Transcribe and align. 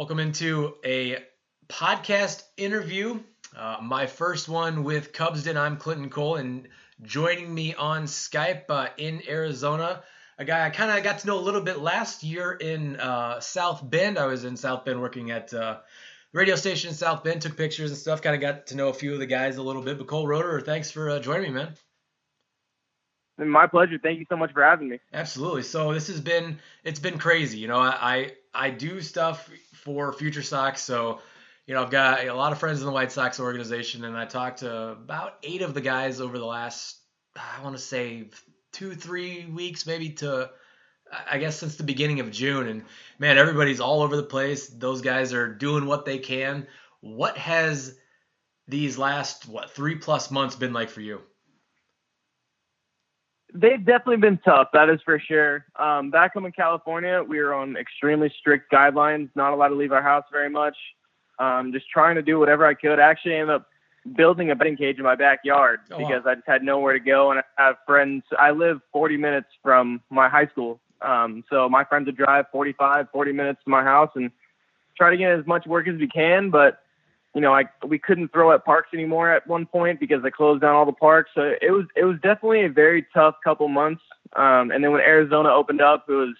Welcome 0.00 0.18
into 0.18 0.76
a 0.82 1.18
podcast 1.68 2.42
interview. 2.56 3.20
Uh, 3.54 3.76
my 3.82 4.06
first 4.06 4.48
one 4.48 4.82
with 4.82 5.12
Cubs 5.12 5.44
Den. 5.44 5.58
I'm 5.58 5.76
Clinton 5.76 6.08
Cole, 6.08 6.36
and 6.36 6.68
joining 7.02 7.52
me 7.52 7.74
on 7.74 8.04
Skype 8.04 8.62
uh, 8.70 8.88
in 8.96 9.20
Arizona, 9.28 10.02
a 10.38 10.46
guy 10.46 10.64
I 10.64 10.70
kind 10.70 10.90
of 10.90 11.04
got 11.04 11.18
to 11.18 11.26
know 11.26 11.38
a 11.38 11.42
little 11.42 11.60
bit 11.60 11.80
last 11.80 12.22
year 12.22 12.52
in 12.52 12.98
uh, 12.98 13.40
South 13.40 13.82
Bend. 13.90 14.18
I 14.18 14.24
was 14.24 14.44
in 14.44 14.56
South 14.56 14.86
Bend 14.86 15.02
working 15.02 15.32
at 15.32 15.52
uh, 15.52 15.80
radio 16.32 16.56
station 16.56 16.88
in 16.88 16.96
South 16.96 17.22
Bend, 17.22 17.42
took 17.42 17.58
pictures 17.58 17.90
and 17.90 17.98
stuff. 17.98 18.22
Kind 18.22 18.34
of 18.34 18.40
got 18.40 18.68
to 18.68 18.76
know 18.76 18.88
a 18.88 18.94
few 18.94 19.12
of 19.12 19.18
the 19.18 19.26
guys 19.26 19.58
a 19.58 19.62
little 19.62 19.82
bit. 19.82 19.98
But 19.98 20.06
Cole 20.06 20.26
Roederer, 20.26 20.64
thanks 20.64 20.90
for 20.90 21.10
uh, 21.10 21.18
joining 21.18 21.52
me, 21.52 21.60
man. 21.60 21.74
My 23.36 23.66
pleasure. 23.66 23.98
Thank 24.02 24.18
you 24.18 24.26
so 24.30 24.36
much 24.38 24.52
for 24.54 24.62
having 24.62 24.88
me. 24.88 24.98
Absolutely. 25.12 25.62
So 25.62 25.92
this 25.92 26.08
has 26.08 26.22
been 26.22 26.58
it's 26.84 27.00
been 27.00 27.18
crazy. 27.18 27.58
You 27.58 27.68
know, 27.68 27.78
I 27.78 28.32
I, 28.52 28.70
do 28.70 29.00
stuff 29.00 29.50
for 29.74 30.12
Future 30.12 30.42
Sox, 30.42 30.82
so 30.82 31.20
you 31.66 31.74
know 31.74 31.82
I've 31.82 31.90
got 31.90 32.26
a 32.26 32.34
lot 32.34 32.52
of 32.52 32.58
friends 32.58 32.80
in 32.80 32.86
the 32.86 32.92
White 32.92 33.12
Sox 33.12 33.40
organization, 33.40 34.04
and 34.04 34.16
I 34.16 34.26
talked 34.26 34.60
to 34.60 34.90
about 34.90 35.38
eight 35.42 35.62
of 35.62 35.74
the 35.74 35.80
guys 35.80 36.20
over 36.20 36.38
the 36.38 36.46
last 36.46 37.00
I 37.36 37.62
want 37.62 37.76
to 37.76 37.82
say 37.82 38.28
two 38.72 38.94
three 38.94 39.46
weeks, 39.46 39.86
maybe 39.86 40.10
to 40.10 40.50
I 41.30 41.38
guess 41.38 41.58
since 41.58 41.76
the 41.76 41.84
beginning 41.84 42.20
of 42.20 42.30
June. 42.30 42.68
And 42.68 42.84
man, 43.18 43.38
everybody's 43.38 43.80
all 43.80 44.02
over 44.02 44.16
the 44.16 44.22
place. 44.22 44.68
Those 44.68 45.00
guys 45.00 45.32
are 45.32 45.52
doing 45.52 45.86
what 45.86 46.04
they 46.04 46.18
can. 46.18 46.66
What 47.00 47.36
has 47.36 47.96
these 48.68 48.98
last 48.98 49.48
what 49.48 49.70
three 49.70 49.96
plus 49.96 50.30
months 50.30 50.56
been 50.56 50.72
like 50.72 50.90
for 50.90 51.00
you? 51.00 51.20
They've 53.54 53.84
definitely 53.84 54.18
been 54.18 54.38
tough, 54.44 54.68
that 54.72 54.88
is 54.88 55.00
for 55.04 55.18
sure. 55.18 55.66
Um, 55.78 56.10
back 56.10 56.34
home 56.34 56.46
in 56.46 56.52
California, 56.52 57.22
we 57.26 57.40
were 57.40 57.54
on 57.54 57.76
extremely 57.76 58.32
strict 58.38 58.72
guidelines, 58.72 59.28
not 59.34 59.52
allowed 59.52 59.68
to 59.68 59.74
leave 59.74 59.92
our 59.92 60.02
house 60.02 60.24
very 60.30 60.50
much. 60.50 60.76
Um, 61.38 61.72
just 61.72 61.88
trying 61.88 62.16
to 62.16 62.22
do 62.22 62.38
whatever 62.38 62.66
I 62.66 62.74
could. 62.74 62.98
I 62.98 63.10
actually 63.10 63.34
ended 63.34 63.50
up 63.50 63.66
building 64.16 64.50
a 64.50 64.56
batting 64.56 64.76
cage 64.76 64.98
in 64.98 65.04
my 65.04 65.14
backyard 65.14 65.80
oh, 65.90 65.98
because 65.98 66.24
wow. 66.24 66.32
I 66.32 66.34
just 66.34 66.46
had 66.46 66.62
nowhere 66.62 66.92
to 66.92 67.00
go, 67.00 67.30
and 67.30 67.40
I 67.40 67.62
have 67.62 67.76
friends. 67.86 68.22
I 68.38 68.50
live 68.50 68.80
40 68.92 69.16
minutes 69.16 69.48
from 69.62 70.00
my 70.10 70.28
high 70.28 70.46
school, 70.46 70.80
um, 71.02 71.44
so 71.50 71.68
my 71.68 71.84
friends 71.84 72.06
would 72.06 72.16
drive 72.16 72.46
45, 72.52 73.08
40 73.10 73.32
minutes 73.32 73.60
to 73.64 73.70
my 73.70 73.82
house 73.82 74.10
and 74.14 74.30
try 74.96 75.10
to 75.10 75.16
get 75.16 75.32
as 75.32 75.46
much 75.46 75.66
work 75.66 75.88
as 75.88 75.96
we 75.96 76.08
can, 76.08 76.50
but 76.50 76.80
you 77.34 77.40
know, 77.40 77.54
I 77.54 77.64
we 77.86 77.98
couldn't 77.98 78.32
throw 78.32 78.52
at 78.52 78.64
parks 78.64 78.88
anymore 78.92 79.30
at 79.30 79.46
one 79.46 79.66
point 79.66 80.00
because 80.00 80.22
they 80.22 80.30
closed 80.30 80.62
down 80.62 80.74
all 80.74 80.86
the 80.86 80.92
parks. 80.92 81.30
So 81.34 81.54
it 81.60 81.70
was 81.70 81.86
it 81.94 82.04
was 82.04 82.16
definitely 82.16 82.64
a 82.64 82.68
very 82.68 83.06
tough 83.14 83.36
couple 83.44 83.68
months. 83.68 84.02
Um, 84.34 84.70
and 84.70 84.82
then 84.82 84.90
when 84.90 85.00
Arizona 85.00 85.50
opened 85.50 85.80
up, 85.80 86.06
it 86.08 86.12
was 86.12 86.34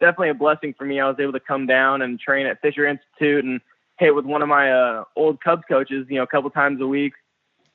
definitely 0.00 0.30
a 0.30 0.34
blessing 0.34 0.74
for 0.78 0.84
me. 0.84 1.00
I 1.00 1.08
was 1.08 1.16
able 1.18 1.32
to 1.32 1.40
come 1.40 1.66
down 1.66 2.02
and 2.02 2.20
train 2.20 2.46
at 2.46 2.60
Fischer 2.60 2.86
Institute 2.86 3.44
and 3.44 3.60
hit 3.98 4.14
with 4.14 4.24
one 4.24 4.42
of 4.42 4.48
my 4.48 4.70
uh, 4.70 5.04
old 5.16 5.42
Cubs 5.42 5.64
coaches, 5.68 6.06
you 6.08 6.16
know, 6.16 6.22
a 6.22 6.26
couple 6.26 6.50
times 6.50 6.80
a 6.80 6.86
week. 6.86 7.14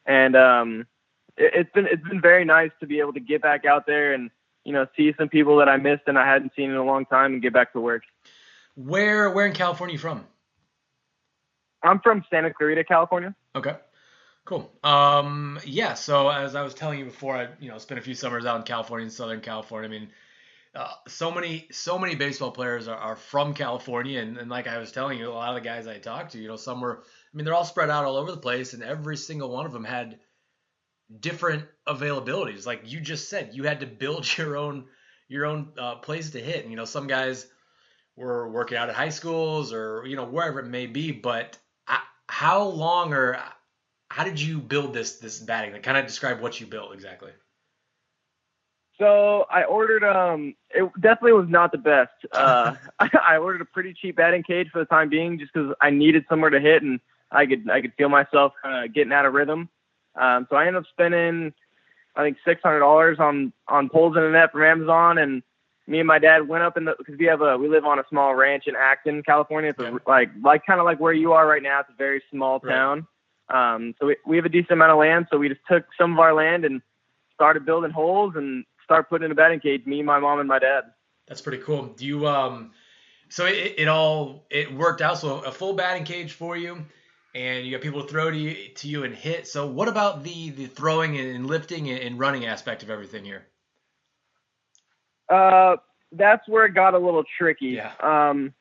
And 0.05 0.35
um, 0.35 0.87
it, 1.35 1.51
it's 1.53 1.71
been 1.73 1.85
it's 1.85 2.03
been 2.07 2.21
very 2.21 2.45
nice 2.45 2.71
to 2.79 2.87
be 2.87 2.99
able 2.99 3.13
to 3.13 3.19
get 3.19 3.41
back 3.41 3.65
out 3.65 3.85
there 3.85 4.13
and 4.13 4.31
you 4.63 4.71
know 4.71 4.87
see 4.95 5.13
some 5.17 5.27
people 5.27 5.57
that 5.57 5.67
I 5.67 5.75
missed 5.75 6.03
and 6.07 6.17
I 6.17 6.25
hadn't 6.25 6.53
seen 6.55 6.69
in 6.69 6.77
a 6.77 6.85
long 6.85 7.05
time 7.05 7.33
and 7.33 7.41
get 7.41 7.51
back 7.51 7.73
to 7.73 7.81
work. 7.81 8.03
Where 8.75 9.29
where 9.29 9.45
in 9.45 9.53
California 9.53 9.93
are 9.93 9.95
you 9.95 9.99
from? 9.99 10.25
I'm 11.83 11.99
from 11.99 12.23
Santa 12.29 12.53
Clarita, 12.53 12.83
California. 12.83 13.35
Okay. 13.55 13.75
Cool. 14.45 14.71
Um, 14.83 15.59
yeah. 15.65 15.93
So 15.93 16.29
as 16.29 16.55
I 16.55 16.61
was 16.61 16.73
telling 16.73 16.99
you 16.99 17.05
before, 17.05 17.35
I 17.35 17.47
you 17.59 17.69
know 17.69 17.77
spent 17.77 17.99
a 17.99 18.03
few 18.03 18.15
summers 18.15 18.45
out 18.45 18.57
in 18.57 18.63
California, 18.63 19.05
in 19.05 19.11
Southern 19.11 19.41
California. 19.41 19.89
I 19.89 19.91
mean, 19.91 20.09
uh, 20.75 20.91
so 21.07 21.31
many 21.31 21.67
so 21.71 21.97
many 21.97 22.15
baseball 22.15 22.51
players 22.51 22.87
are, 22.87 22.97
are 22.97 23.15
from 23.15 23.53
California, 23.53 24.19
and, 24.19 24.37
and 24.37 24.49
like 24.49 24.67
I 24.67 24.79
was 24.79 24.91
telling 24.91 25.17
you, 25.17 25.29
a 25.29 25.31
lot 25.31 25.55
of 25.55 25.55
the 25.55 25.67
guys 25.67 25.87
I 25.87 25.97
talked 25.97 26.33
to, 26.33 26.39
you 26.39 26.47
know, 26.47 26.57
some 26.57 26.81
were. 26.81 27.03
I 27.03 27.37
mean, 27.37 27.45
they're 27.45 27.53
all 27.53 27.63
spread 27.63 27.89
out 27.89 28.05
all 28.05 28.17
over 28.17 28.31
the 28.31 28.37
place, 28.37 28.73
and 28.73 28.83
every 28.83 29.17
single 29.17 29.49
one 29.49 29.65
of 29.65 29.71
them 29.71 29.85
had 29.85 30.19
different 31.19 31.65
availabilities. 31.87 32.65
Like 32.65 32.91
you 32.91 32.99
just 32.99 33.29
said, 33.29 33.51
you 33.53 33.63
had 33.63 33.79
to 33.79 33.87
build 33.87 34.25
your 34.37 34.57
own 34.57 34.85
your 35.29 35.45
own 35.45 35.69
uh, 35.77 35.95
place 35.95 36.31
to 36.31 36.39
hit. 36.39 36.63
And, 36.63 36.71
you 36.71 36.77
know, 36.77 36.85
some 36.85 37.07
guys 37.07 37.47
were 38.15 38.49
working 38.49 38.77
out 38.77 38.89
at 38.89 38.95
high 38.95 39.09
schools 39.09 39.73
or 39.73 40.03
you 40.05 40.15
know 40.15 40.25
wherever 40.25 40.59
it 40.59 40.67
may 40.67 40.85
be, 40.85 41.11
but 41.11 41.57
how 42.27 42.63
long 42.63 43.13
or 43.13 43.39
how 44.09 44.23
did 44.23 44.39
you 44.39 44.59
build 44.59 44.93
this 44.93 45.15
this 45.19 45.39
batting? 45.39 45.73
Like, 45.73 45.83
kind 45.83 45.97
of 45.97 46.05
describe 46.05 46.41
what 46.41 46.59
you 46.59 46.67
built 46.67 46.93
exactly. 46.93 47.31
So 48.99 49.45
I 49.49 49.63
ordered 49.63 50.03
um 50.03 50.55
it 50.69 50.89
definitely 50.99 51.33
was 51.33 51.49
not 51.49 51.71
the 51.71 51.77
best. 51.77 52.11
Uh 52.33 52.75
I 52.99 53.37
ordered 53.37 53.61
a 53.61 53.65
pretty 53.65 53.93
cheap 53.93 54.15
batting 54.15 54.43
cage 54.43 54.69
for 54.71 54.79
the 54.79 54.85
time 54.85 55.09
being 55.09 55.39
just 55.39 55.53
cuz 55.53 55.73
I 55.81 55.89
needed 55.89 56.25
somewhere 56.29 56.49
to 56.51 56.59
hit 56.59 56.83
and 56.83 56.99
I 57.31 57.45
could 57.45 57.69
I 57.69 57.81
could 57.81 57.93
feel 57.95 58.09
myself 58.09 58.53
kind 58.61 58.85
of 58.85 58.93
getting 58.93 59.13
out 59.13 59.25
of 59.25 59.33
rhythm. 59.33 59.69
Um 60.15 60.47
so 60.49 60.55
I 60.55 60.67
ended 60.67 60.83
up 60.83 60.89
spending 60.89 61.53
I 62.15 62.23
think 62.23 62.37
$600 62.45 63.19
on 63.19 63.51
on 63.67 63.89
poles 63.89 64.15
in 64.15 64.21
the 64.21 64.29
net 64.29 64.51
from 64.51 64.63
Amazon 64.63 65.17
and 65.17 65.41
me 65.87 65.99
and 65.99 66.07
my 66.07 66.19
dad 66.19 66.47
went 66.47 66.63
up 66.63 66.77
in 66.77 66.85
the 66.85 66.95
because 66.97 67.17
we 67.17 67.25
have 67.25 67.41
a 67.41 67.57
we 67.57 67.67
live 67.67 67.85
on 67.85 67.99
a 67.99 68.03
small 68.09 68.33
ranch 68.35 68.63
in 68.67 68.75
Acton, 68.75 69.23
California. 69.23 69.71
It's 69.71 69.79
yeah. 69.79 69.97
like 70.07 70.29
like 70.41 70.65
kind 70.65 70.79
of 70.79 70.85
like 70.85 70.99
where 70.99 71.13
you 71.13 71.33
are 71.33 71.47
right 71.47 71.61
now. 71.61 71.81
It's 71.81 71.89
a 71.89 71.97
very 71.97 72.21
small 72.31 72.59
town. 72.59 73.07
Right. 73.49 73.75
Um, 73.75 73.93
so 73.99 74.07
we 74.07 74.17
we 74.25 74.35
have 74.37 74.45
a 74.45 74.49
decent 74.49 74.71
amount 74.71 74.91
of 74.91 74.97
land. 74.97 75.27
So 75.31 75.37
we 75.37 75.49
just 75.49 75.61
took 75.69 75.85
some 75.99 76.13
of 76.13 76.19
our 76.19 76.33
land 76.33 76.63
and 76.63 76.81
started 77.33 77.65
building 77.65 77.91
holes 77.91 78.33
and 78.35 78.63
start 78.83 79.09
putting 79.09 79.25
in 79.25 79.31
a 79.31 79.35
batting 79.35 79.59
cage. 79.59 79.85
Me, 79.85 80.01
my 80.01 80.19
mom, 80.19 80.39
and 80.39 80.47
my 80.47 80.59
dad. 80.59 80.83
That's 81.27 81.41
pretty 81.41 81.63
cool. 81.63 81.87
Do 81.87 82.05
you 82.05 82.27
um? 82.27 82.71
So 83.29 83.45
it, 83.45 83.75
it 83.77 83.87
all 83.87 84.45
it 84.49 84.73
worked 84.73 85.01
out. 85.01 85.17
So 85.17 85.39
a 85.39 85.51
full 85.51 85.73
batting 85.73 86.05
cage 86.05 86.31
for 86.31 86.55
you, 86.55 86.85
and 87.35 87.65
you 87.65 87.71
got 87.71 87.81
people 87.81 88.03
to 88.03 88.07
throw 88.07 88.31
to 88.31 88.37
you 88.37 88.69
to 88.69 88.87
you 88.87 89.03
and 89.03 89.13
hit. 89.13 89.47
So 89.47 89.67
what 89.67 89.89
about 89.89 90.23
the 90.23 90.51
the 90.51 90.67
throwing 90.67 91.17
and 91.17 91.45
lifting 91.45 91.89
and 91.89 92.17
running 92.17 92.45
aspect 92.45 92.83
of 92.83 92.89
everything 92.89 93.25
here? 93.25 93.47
Uh, 95.29 95.77
that's 96.11 96.47
where 96.47 96.65
it 96.65 96.73
got 96.73 96.93
a 96.93 96.99
little 96.99 97.23
tricky. 97.37 97.67
Yeah. 97.67 97.91
Um, 98.01 98.53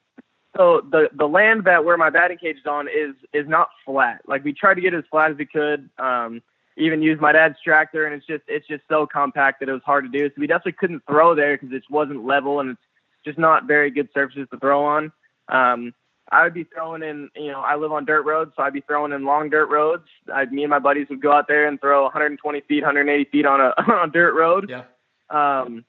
so 0.57 0.83
the 0.91 1.09
the 1.15 1.27
land 1.27 1.65
that 1.65 1.85
where 1.85 1.97
my 1.97 2.11
batting 2.11 2.39
cage 2.39 2.59
is 2.59 2.67
on 2.67 2.89
is 2.89 3.15
is 3.33 3.49
not 3.49 3.69
flat. 3.85 4.21
Like 4.27 4.45
we 4.45 4.53
tried 4.53 4.75
to 4.75 4.81
get 4.81 4.95
as 4.95 5.05
flat 5.11 5.31
as 5.31 5.37
we 5.37 5.47
could. 5.47 5.89
Um, 5.99 6.43
even 6.79 7.03
use 7.03 7.21
my 7.21 7.33
dad's 7.33 7.57
tractor, 7.63 8.07
and 8.07 8.15
it's 8.15 8.27
just 8.27 8.43
it's 8.49 8.67
just 8.67 8.83
so 8.89 9.07
compact 9.07 9.61
that 9.61 9.69
it 9.69 9.73
was 9.73 9.83
hard 9.85 10.05
to 10.05 10.11
do. 10.11 10.29
So 10.29 10.35
we 10.39 10.47
definitely 10.47 10.73
couldn't 10.73 11.03
throw 11.07 11.35
there 11.35 11.57
because 11.57 11.75
it 11.75 11.83
wasn't 11.91 12.25
level 12.25 12.61
and 12.61 12.71
it's 12.71 12.81
just 13.25 13.39
not 13.39 13.67
very 13.67 13.91
good 13.91 14.09
surfaces 14.15 14.49
to 14.51 14.59
throw 14.59 14.85
on. 14.85 15.13
Um, 15.49 15.95
I 16.31 16.45
would 16.45 16.55
be 16.55 16.65
throwing 16.65 17.03
in, 17.03 17.29
you 17.37 17.51
know, 17.51 17.61
I 17.61 17.77
live 17.77 17.93
on 17.93 18.07
dirt 18.07 18.23
roads, 18.23 18.53
so 18.57 18.63
I'd 18.63 18.73
be 18.73 18.81
throwing 18.81 19.13
in 19.13 19.25
long 19.25 19.51
dirt 19.51 19.67
roads. 19.67 20.07
I'd, 20.33 20.51
me 20.51 20.63
and 20.63 20.71
my 20.71 20.79
buddies 20.79 21.09
would 21.11 21.21
go 21.21 21.33
out 21.33 21.47
there 21.47 21.69
and 21.69 21.79
throw 21.79 22.05
120 22.05 22.61
feet, 22.63 22.83
180 22.83 23.31
feet 23.31 23.45
on 23.45 23.61
a 23.61 23.75
on 23.93 24.09
a 24.09 24.13
dirt 24.13 24.35
road. 24.35 24.71
Yeah. 24.71 24.85
Um, 25.29 25.85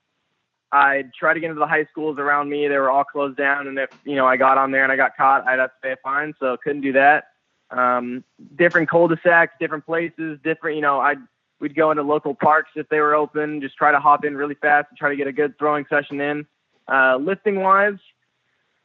I'd 0.74 1.14
try 1.14 1.36
to 1.36 1.40
get 1.40 1.52
into 1.52 1.60
the 1.60 1.68
high 1.68 1.86
schools 1.86 2.18
around 2.18 2.50
me. 2.50 2.68
They 2.68 2.78
were 2.78 2.90
all 2.90 3.04
closed 3.04 3.38
down, 3.38 3.68
and 3.68 3.78
if 3.78 3.92
you 4.06 4.16
know 4.16 4.26
I 4.26 4.38
got 4.38 4.58
on 4.58 4.72
there 4.72 4.84
and 4.84 4.92
I 4.92 4.96
got 4.96 5.16
caught, 5.16 5.48
I'd 5.48 5.60
have 5.60 5.70
to 5.70 5.76
pay 5.84 5.92
a 5.92 5.98
fine. 5.98 6.34
So 6.40 6.58
couldn't 6.58 6.82
do 6.82 6.94
that. 6.94 7.26
Um, 7.70 8.24
different 8.56 8.90
cul-de-sacs, 8.90 9.54
different 9.60 9.86
places, 9.86 10.40
different. 10.44 10.76
You 10.76 10.82
know, 10.82 11.00
I'd 11.00 11.20
we'd 11.60 11.76
go 11.76 11.92
into 11.92 12.02
local 12.02 12.34
parks 12.34 12.72
if 12.76 12.90
they 12.90 13.00
were 13.00 13.14
open. 13.14 13.62
Just 13.62 13.78
try 13.78 13.92
to 13.92 14.00
hop 14.00 14.26
in 14.26 14.36
really 14.36 14.56
fast 14.56 14.88
and 14.90 14.98
try 14.98 15.10
to 15.10 15.16
get 15.16 15.28
a 15.28 15.32
good 15.32 15.58
throwing 15.60 15.86
session 15.90 16.20
in. 16.20 16.48
Uh, 16.88 17.18
lifting 17.18 17.62
wise, 17.62 18.00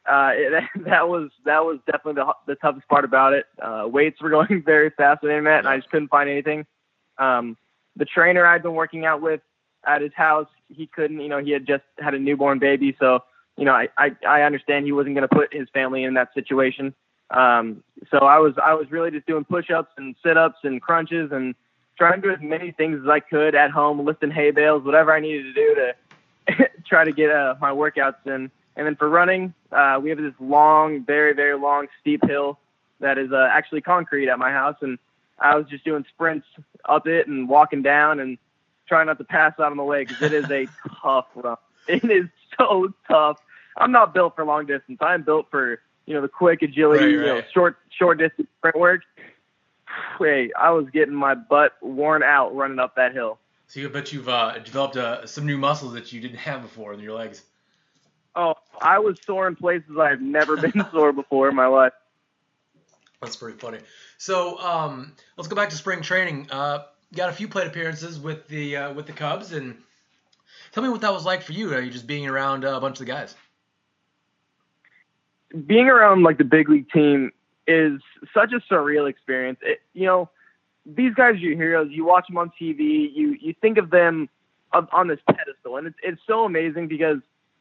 uh, 0.07 0.31
it, 0.33 0.63
that 0.85 1.09
was 1.09 1.31
that 1.45 1.65
was 1.65 1.79
definitely 1.87 2.21
the, 2.21 2.33
the 2.45 2.55
toughest 2.55 2.87
part 2.87 3.03
about 3.03 3.33
it. 3.33 3.47
Uh, 3.59 3.85
weights 3.87 4.21
were 4.21 4.29
going 4.45 4.61
very 4.63 4.91
fast 4.91 5.23
with 5.23 5.31
internet, 5.31 5.59
and 5.59 5.67
I 5.67 5.77
just 5.77 5.89
couldn't 5.89 6.09
find 6.09 6.29
anything. 6.29 6.67
Um, 7.17 7.57
the 7.95 8.05
trainer 8.05 8.45
I'd 8.45 8.61
been 8.61 8.75
working 8.75 9.05
out 9.05 9.21
with 9.23 9.41
at 9.85 10.01
his 10.01 10.13
house. 10.13 10.47
He 10.69 10.87
couldn't, 10.87 11.19
you 11.19 11.29
know, 11.29 11.39
he 11.39 11.51
had 11.51 11.65
just 11.65 11.83
had 11.99 12.13
a 12.13 12.19
newborn 12.19 12.59
baby, 12.59 12.95
so 12.99 13.23
you 13.57 13.65
know, 13.65 13.73
I 13.73 13.89
I, 13.97 14.11
I 14.27 14.41
understand 14.43 14.85
he 14.85 14.91
wasn't 14.91 15.15
going 15.15 15.27
to 15.27 15.35
put 15.35 15.53
his 15.53 15.67
family 15.69 16.03
in 16.03 16.13
that 16.15 16.33
situation. 16.33 16.93
Um, 17.31 17.83
so 18.09 18.19
I 18.19 18.39
was 18.39 18.53
I 18.63 18.73
was 18.73 18.91
really 18.91 19.11
just 19.11 19.27
doing 19.27 19.43
push-ups 19.43 19.91
and 19.97 20.15
sit-ups 20.23 20.59
and 20.63 20.81
crunches 20.81 21.31
and 21.31 21.55
trying 21.97 22.21
to 22.21 22.27
do 22.29 22.33
as 22.33 22.41
many 22.41 22.71
things 22.71 23.01
as 23.03 23.09
I 23.09 23.19
could 23.19 23.55
at 23.55 23.71
home, 23.71 24.03
lifting 24.05 24.31
hay 24.31 24.51
bales, 24.51 24.83
whatever 24.83 25.13
I 25.13 25.19
needed 25.19 25.43
to 25.43 25.53
do 25.53 25.75
to 25.75 26.69
try 26.87 27.03
to 27.03 27.11
get 27.11 27.29
uh, 27.29 27.55
my 27.59 27.71
workouts 27.71 28.25
in. 28.25 28.49
And 28.75 28.87
then 28.87 28.95
for 28.95 29.09
running, 29.09 29.53
uh, 29.71 29.99
we 30.01 30.09
have 30.09 30.17
this 30.17 30.33
long, 30.39 31.03
very 31.03 31.33
very 31.33 31.57
long 31.57 31.87
steep 31.99 32.21
hill 32.25 32.59
that 33.01 33.17
is 33.17 33.31
uh, 33.31 33.47
actually 33.51 33.81
concrete 33.81 34.29
at 34.29 34.39
my 34.39 34.51
house, 34.51 34.77
and 34.81 34.97
I 35.39 35.55
was 35.55 35.67
just 35.67 35.83
doing 35.85 36.05
sprints 36.13 36.47
up 36.87 37.07
it 37.07 37.27
and 37.27 37.47
walking 37.47 37.81
down 37.81 38.19
and 38.19 38.37
try 38.89 39.03
not 39.05 39.17
to 39.19 39.23
pass 39.23 39.53
out 39.59 39.71
on 39.71 39.77
the 39.77 39.83
way 39.83 40.03
because 40.03 40.21
it 40.21 40.33
is 40.33 40.51
a 40.51 40.67
tough 41.01 41.27
run. 41.35 41.55
It 41.87 42.03
is 42.03 42.27
so 42.57 42.93
tough. 43.07 43.37
I'm 43.77 43.91
not 43.91 44.13
built 44.13 44.35
for 44.35 44.43
long 44.43 44.65
distance. 44.65 44.97
I'm 44.99 45.23
built 45.23 45.47
for 45.49 45.79
you 46.05 46.15
know 46.15 46.21
the 46.21 46.27
quick 46.27 46.61
agility, 46.61 47.15
right, 47.15 47.27
right. 47.27 47.35
you 47.35 47.41
know, 47.41 47.47
short 47.53 47.77
short 47.97 48.17
distance 48.17 48.49
sprint 48.57 48.77
work. 48.77 49.01
Wait, 50.19 50.51
I 50.59 50.71
was 50.71 50.89
getting 50.91 51.15
my 51.15 51.35
butt 51.35 51.73
worn 51.81 52.23
out 52.23 52.53
running 52.55 52.79
up 52.79 52.95
that 52.95 53.13
hill. 53.13 53.39
So 53.67 53.79
you 53.79 53.89
bet 53.89 54.11
you've 54.11 54.27
uh, 54.27 54.57
developed 54.59 54.97
uh, 54.97 55.25
some 55.27 55.45
new 55.45 55.57
muscles 55.57 55.93
that 55.93 56.11
you 56.11 56.19
didn't 56.19 56.39
have 56.39 56.63
before 56.63 56.93
in 56.93 56.99
your 56.99 57.15
legs. 57.15 57.43
Oh, 58.35 58.55
I 58.81 58.99
was 58.99 59.17
sore 59.25 59.47
in 59.47 59.55
places 59.55 59.97
I've 59.99 60.21
never 60.21 60.57
been 60.57 60.83
sore 60.91 61.13
before 61.13 61.49
in 61.49 61.55
my 61.55 61.67
life. 61.67 61.93
That's 63.21 63.35
pretty 63.35 63.57
funny. 63.57 63.79
So 64.17 64.59
um, 64.59 65.13
let's 65.37 65.47
go 65.47 65.55
back 65.55 65.69
to 65.69 65.75
spring 65.75 66.01
training. 66.01 66.47
Uh, 66.49 66.83
got 67.15 67.29
a 67.29 67.33
few 67.33 67.47
plate 67.47 67.67
appearances 67.67 68.19
with 68.19 68.47
the 68.47 68.77
uh, 68.77 68.93
with 68.93 69.07
the 69.07 69.13
Cubs, 69.13 69.53
and 69.53 69.77
tell 70.71 70.83
me 70.83 70.89
what 70.89 71.01
that 71.01 71.13
was 71.13 71.25
like 71.25 71.41
for 71.41 71.53
you. 71.53 71.73
Are 71.73 71.81
you 71.81 71.91
just 71.91 72.07
being 72.07 72.27
around 72.27 72.65
uh, 72.65 72.75
a 72.75 72.79
bunch 72.79 72.99
of 72.99 73.05
the 73.05 73.11
guys? 73.11 73.35
Being 75.65 75.87
around 75.87 76.23
like 76.23 76.37
the 76.37 76.43
big 76.43 76.69
league 76.69 76.89
team 76.91 77.31
is 77.67 78.01
such 78.33 78.51
a 78.53 78.59
surreal 78.71 79.09
experience. 79.09 79.59
It, 79.61 79.79
you 79.93 80.05
know, 80.05 80.29
these 80.85 81.13
guys 81.13 81.35
are 81.35 81.37
your 81.37 81.55
heroes. 81.55 81.89
You 81.91 82.05
watch 82.05 82.27
them 82.27 82.37
on 82.37 82.51
TV. 82.59 83.09
You 83.13 83.35
you 83.39 83.55
think 83.61 83.77
of 83.77 83.89
them 83.89 84.29
on 84.71 85.07
this 85.07 85.19
pedestal, 85.27 85.77
and 85.77 85.87
it's 85.87 85.97
it's 86.03 86.21
so 86.27 86.45
amazing 86.45 86.87
because 86.87 87.17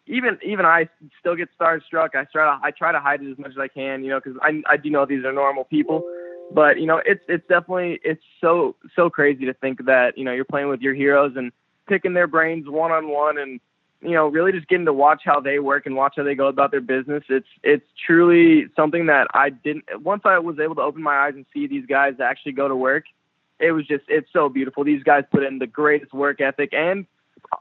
even 0.06 0.38
even 0.44 0.66
I 0.66 0.88
still 1.20 1.36
get 1.36 1.48
starstruck. 1.58 2.14
I 2.14 2.24
try 2.24 2.44
to 2.44 2.60
I 2.62 2.70
try 2.70 2.92
to 2.92 3.00
hide 3.00 3.22
it 3.22 3.30
as 3.30 3.38
much 3.38 3.52
as 3.52 3.58
I 3.58 3.68
can, 3.68 4.02
you 4.04 4.10
know, 4.10 4.20
because 4.22 4.38
I 4.42 4.62
I 4.68 4.76
do 4.76 4.90
know 4.90 5.06
these 5.06 5.24
are 5.24 5.32
normal 5.32 5.64
people. 5.64 6.02
But 6.50 6.80
you 6.80 6.86
know, 6.86 7.00
it's 7.04 7.22
it's 7.28 7.46
definitely 7.48 8.00
it's 8.02 8.22
so 8.40 8.76
so 8.96 9.10
crazy 9.10 9.44
to 9.46 9.54
think 9.54 9.84
that 9.86 10.16
you 10.16 10.24
know 10.24 10.32
you're 10.32 10.44
playing 10.44 10.68
with 10.68 10.80
your 10.80 10.94
heroes 10.94 11.34
and 11.36 11.52
picking 11.86 12.14
their 12.14 12.26
brains 12.26 12.68
one 12.68 12.90
on 12.90 13.08
one 13.08 13.38
and 13.38 13.60
you 14.00 14.12
know 14.12 14.28
really 14.28 14.52
just 14.52 14.68
getting 14.68 14.86
to 14.86 14.92
watch 14.92 15.22
how 15.24 15.40
they 15.40 15.58
work 15.58 15.86
and 15.86 15.96
watch 15.96 16.14
how 16.16 16.22
they 16.22 16.34
go 16.34 16.46
about 16.46 16.70
their 16.70 16.80
business. 16.80 17.24
It's 17.28 17.48
it's 17.62 17.84
truly 18.06 18.66
something 18.76 19.06
that 19.06 19.28
I 19.34 19.50
didn't 19.50 19.84
once 20.02 20.22
I 20.24 20.38
was 20.38 20.58
able 20.58 20.74
to 20.76 20.82
open 20.82 21.02
my 21.02 21.16
eyes 21.16 21.34
and 21.34 21.44
see 21.52 21.66
these 21.66 21.86
guys 21.86 22.14
actually 22.20 22.52
go 22.52 22.68
to 22.68 22.76
work. 22.76 23.04
It 23.60 23.72
was 23.72 23.86
just 23.86 24.04
it's 24.08 24.32
so 24.32 24.48
beautiful. 24.48 24.84
These 24.84 25.02
guys 25.02 25.24
put 25.30 25.42
in 25.42 25.58
the 25.58 25.66
greatest 25.66 26.14
work 26.14 26.40
ethic 26.40 26.72
and 26.72 27.06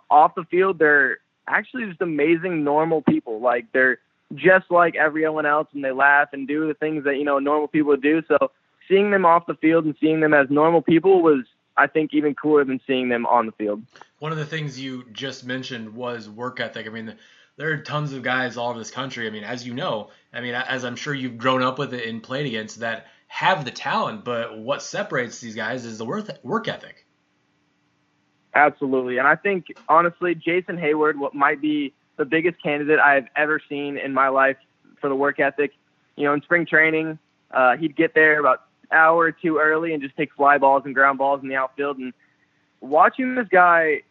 off 0.10 0.36
the 0.36 0.44
field 0.46 0.80
they're 0.80 1.20
actually 1.48 1.86
just 1.86 2.02
amazing 2.02 2.64
normal 2.64 3.02
people. 3.02 3.42
Like 3.42 3.66
they're 3.74 4.00
just 4.36 4.70
like 4.70 4.96
everyone 4.96 5.46
else 5.46 5.68
and 5.74 5.84
they 5.84 5.92
laugh 5.92 6.30
and 6.34 6.48
do 6.48 6.68
the 6.68 6.74
things 6.74 7.04
that 7.06 7.18
you 7.18 7.24
know 7.24 7.40
normal 7.40 7.68
people 7.68 7.96
do. 7.98 8.22
So 8.28 8.52
seeing 8.88 9.12
them 9.12 9.26
off 9.26 9.46
the 9.46 9.56
field 9.56 9.86
and 9.86 9.96
seeing 10.00 10.20
them 10.20 10.34
as 10.34 10.50
normal 10.50 10.82
people 10.82 11.22
was, 11.22 11.46
I 11.76 11.88
think, 11.88 12.14
even 12.14 12.36
cooler 12.36 12.64
than 12.64 12.80
seeing 12.88 13.10
them 13.10 13.26
on 13.26 13.46
the 13.46 13.52
field. 13.52 13.84
One 14.20 14.32
of 14.32 14.38
the 14.38 14.46
things 14.46 14.80
you 14.80 15.06
just 15.12 15.46
mentioned 15.46 15.94
was 15.94 16.30
work 16.30 16.60
ethic. 16.60 16.88
I 16.88 16.90
mean, 16.90 17.16
there 17.58 17.72
are 17.72 17.78
tons 17.78 18.14
of 18.14 18.24
guys 18.24 18.58
all 18.58 18.70
over 18.70 18.80
this 18.80 18.92
country. 18.92 19.28
I 19.28 19.30
mean, 19.30 19.44
as 19.44 19.66
you 19.66 19.74
know, 19.74 20.10
I 20.34 20.42
mean, 20.42 20.54
as 20.54 20.86
I'm 20.86 20.96
sure 20.96 21.14
you've 21.14 21.38
grown 21.38 21.62
up 21.62 21.80
with 21.80 21.94
it 21.94 22.08
and 22.08 22.22
played 22.22 22.46
against 22.46 22.80
that 22.80 23.08
have 23.28 23.66
the 23.66 23.72
talent, 23.72 24.24
but 24.24 24.58
what 24.58 24.82
separates 24.82 25.40
these 25.40 25.56
guys 25.56 25.86
is 25.86 25.98
the 25.98 26.06
work 26.06 26.68
ethic. 26.68 27.06
Absolutely. 28.56 29.18
And 29.18 29.28
I 29.28 29.36
think, 29.36 29.68
honestly, 29.90 30.34
Jason 30.34 30.78
Heyward, 30.78 31.18
what 31.18 31.36
might 31.36 31.62
be 31.62 31.94
the 32.16 32.26
biggest 32.26 32.62
candidate 32.62 33.00
I've 33.00 33.28
ever 33.36 33.62
seen 33.70 33.98
in 33.98 34.14
my 34.14 34.30
life 34.30 34.58
for 35.00 35.10
the 35.10 35.16
work 35.16 35.40
ethic. 35.40 35.74
You 36.16 36.26
know, 36.26 36.34
in 36.34 36.42
spring 36.42 36.66
training, 36.66 37.20
uh, 37.52 37.78
he'd 37.78 37.96
get 37.96 38.14
there 38.16 38.40
about 38.40 38.67
hour 38.92 39.18
or 39.18 39.32
two 39.32 39.60
early 39.60 39.94
and 39.94 40.02
just 40.02 40.16
take 40.16 40.34
fly 40.34 40.58
balls 40.58 40.84
and 40.86 40.94
ground 40.94 41.18
balls 41.18 41.42
in 41.44 41.50
the 41.50 41.56
outfield. 41.56 41.98
And 41.98 42.14
watching 42.82 43.36
this 43.36 43.48
guy, 43.50 44.02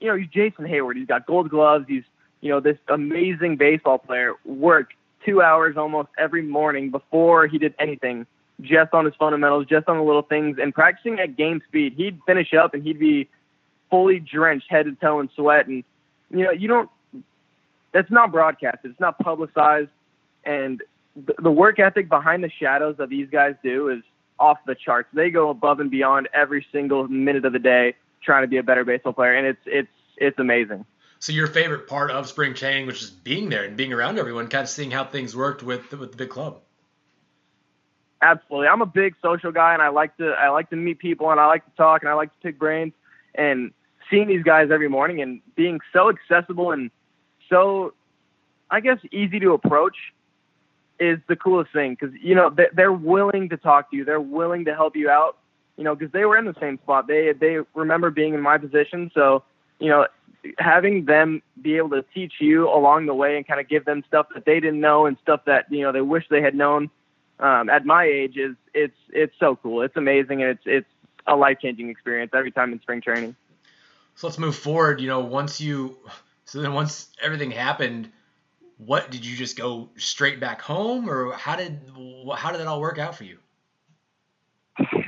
you 0.00 0.08
know, 0.08 0.16
he's 0.16 0.28
Jason 0.28 0.66
Heyward. 0.66 0.96
He's 0.96 1.06
got 1.06 1.26
gold 1.26 1.50
gloves. 1.50 1.86
He's, 1.88 2.04
you 2.40 2.50
know, 2.50 2.60
this 2.60 2.78
amazing 2.88 3.56
baseball 3.56 3.98
player. 3.98 4.34
Work 4.44 4.90
two 5.24 5.42
hours 5.42 5.76
almost 5.76 6.08
every 6.18 6.42
morning 6.42 6.90
before 6.90 7.46
he 7.46 7.58
did 7.58 7.74
anything, 7.78 8.26
just 8.60 8.92
on 8.92 9.04
his 9.04 9.14
fundamentals, 9.18 9.66
just 9.66 9.88
on 9.88 9.96
the 9.96 10.02
little 10.02 10.22
things, 10.22 10.58
and 10.60 10.74
practicing 10.74 11.18
at 11.18 11.36
game 11.36 11.62
speed. 11.66 11.94
He'd 11.96 12.20
finish 12.26 12.54
up 12.54 12.74
and 12.74 12.82
he'd 12.82 12.98
be 12.98 13.28
fully 13.90 14.20
drenched 14.20 14.70
head 14.70 14.86
to 14.86 14.92
toe 14.92 15.20
in 15.20 15.30
sweat. 15.34 15.66
And, 15.66 15.82
you 16.30 16.44
know, 16.44 16.50
you 16.50 16.68
don't, 16.68 16.90
that's 17.92 18.10
not 18.10 18.32
broadcasted. 18.32 18.90
It's 18.90 19.00
not 19.00 19.18
publicized. 19.18 19.90
And 20.44 20.82
the 21.38 21.50
work 21.50 21.78
ethic 21.78 22.08
behind 22.08 22.44
the 22.44 22.50
shadows 22.50 22.96
that 22.98 23.08
these 23.08 23.28
guys 23.30 23.54
do 23.62 23.88
is 23.88 24.02
off 24.38 24.58
the 24.66 24.74
charts. 24.74 25.08
They 25.12 25.30
go 25.30 25.50
above 25.50 25.80
and 25.80 25.90
beyond 25.90 26.28
every 26.34 26.66
single 26.72 27.08
minute 27.08 27.44
of 27.44 27.52
the 27.52 27.58
day 27.58 27.94
trying 28.22 28.42
to 28.42 28.48
be 28.48 28.56
a 28.56 28.62
better 28.62 28.84
baseball 28.84 29.12
player, 29.12 29.34
and 29.34 29.46
it's 29.46 29.60
it's 29.66 29.88
it's 30.16 30.38
amazing. 30.38 30.84
So 31.18 31.32
your 31.32 31.46
favorite 31.46 31.88
part 31.88 32.10
of 32.10 32.28
spring 32.28 32.54
training, 32.54 32.86
which 32.86 33.02
is 33.02 33.10
being 33.10 33.48
there 33.48 33.64
and 33.64 33.76
being 33.76 33.92
around 33.92 34.18
everyone, 34.18 34.48
kind 34.48 34.64
of 34.64 34.68
seeing 34.68 34.90
how 34.90 35.04
things 35.04 35.34
worked 35.34 35.62
with 35.62 35.92
with 35.92 36.12
the 36.12 36.16
big 36.16 36.30
club. 36.30 36.60
Absolutely, 38.22 38.68
I'm 38.68 38.82
a 38.82 38.86
big 38.86 39.14
social 39.22 39.52
guy, 39.52 39.72
and 39.72 39.82
I 39.82 39.88
like 39.88 40.16
to 40.18 40.30
I 40.30 40.48
like 40.50 40.70
to 40.70 40.76
meet 40.76 40.98
people, 40.98 41.30
and 41.30 41.40
I 41.40 41.46
like 41.46 41.64
to 41.64 41.76
talk, 41.76 42.02
and 42.02 42.10
I 42.10 42.14
like 42.14 42.32
to 42.32 42.38
pick 42.42 42.58
brains, 42.58 42.92
and 43.34 43.72
seeing 44.10 44.28
these 44.28 44.42
guys 44.42 44.70
every 44.70 44.88
morning 44.88 45.20
and 45.20 45.40
being 45.56 45.80
so 45.92 46.08
accessible 46.08 46.70
and 46.70 46.90
so, 47.48 47.94
I 48.70 48.80
guess, 48.80 48.98
easy 49.12 49.38
to 49.40 49.52
approach 49.52 49.96
is 50.98 51.18
the 51.28 51.36
coolest 51.36 51.72
thing 51.72 51.96
because 51.98 52.14
you 52.20 52.34
know 52.34 52.54
they're 52.72 52.92
willing 52.92 53.48
to 53.50 53.56
talk 53.56 53.90
to 53.90 53.96
you. 53.96 54.04
They're 54.04 54.20
willing 54.20 54.64
to 54.66 54.74
help 54.74 54.96
you 54.96 55.10
out. 55.10 55.36
You 55.76 55.84
know, 55.84 55.94
because 55.94 56.12
they 56.12 56.24
were 56.24 56.38
in 56.38 56.46
the 56.46 56.54
same 56.60 56.78
spot. 56.78 57.06
They 57.06 57.32
they 57.32 57.58
remember 57.74 58.10
being 58.10 58.34
in 58.34 58.40
my 58.40 58.58
position. 58.58 59.10
So 59.14 59.42
you 59.78 59.88
know, 59.88 60.06
having 60.58 61.04
them 61.04 61.42
be 61.60 61.76
able 61.76 61.90
to 61.90 62.04
teach 62.14 62.34
you 62.40 62.68
along 62.68 63.06
the 63.06 63.14
way 63.14 63.36
and 63.36 63.46
kind 63.46 63.60
of 63.60 63.68
give 63.68 63.84
them 63.84 64.02
stuff 64.06 64.26
that 64.34 64.44
they 64.44 64.60
didn't 64.60 64.80
know 64.80 65.06
and 65.06 65.16
stuff 65.22 65.44
that 65.46 65.70
you 65.70 65.82
know 65.82 65.92
they 65.92 66.00
wish 66.00 66.24
they 66.30 66.42
had 66.42 66.54
known 66.54 66.90
um, 67.38 67.68
at 67.68 67.84
my 67.84 68.04
age 68.04 68.36
is 68.36 68.56
it's 68.74 68.96
it's 69.10 69.34
so 69.38 69.56
cool. 69.56 69.82
It's 69.82 69.96
amazing 69.96 70.42
and 70.42 70.52
it's 70.52 70.62
it's 70.64 70.88
a 71.26 71.36
life 71.36 71.58
changing 71.60 71.90
experience 71.90 72.32
every 72.34 72.50
time 72.50 72.72
in 72.72 72.80
spring 72.80 73.00
training. 73.00 73.36
So 74.14 74.26
let's 74.26 74.38
move 74.38 74.56
forward. 74.56 75.00
You 75.00 75.08
know, 75.08 75.20
once 75.20 75.60
you 75.60 75.96
so 76.44 76.62
then 76.62 76.72
once 76.72 77.08
everything 77.22 77.50
happened 77.50 78.10
what 78.78 79.10
did 79.10 79.24
you 79.24 79.36
just 79.36 79.56
go 79.56 79.88
straight 79.96 80.38
back 80.38 80.60
home, 80.60 81.08
or 81.08 81.32
how 81.32 81.56
did 81.56 81.80
how 82.36 82.50
did 82.50 82.60
that 82.60 82.66
all 82.66 82.80
work 82.80 82.98
out 82.98 83.14
for 83.14 83.24
you? 83.24 83.38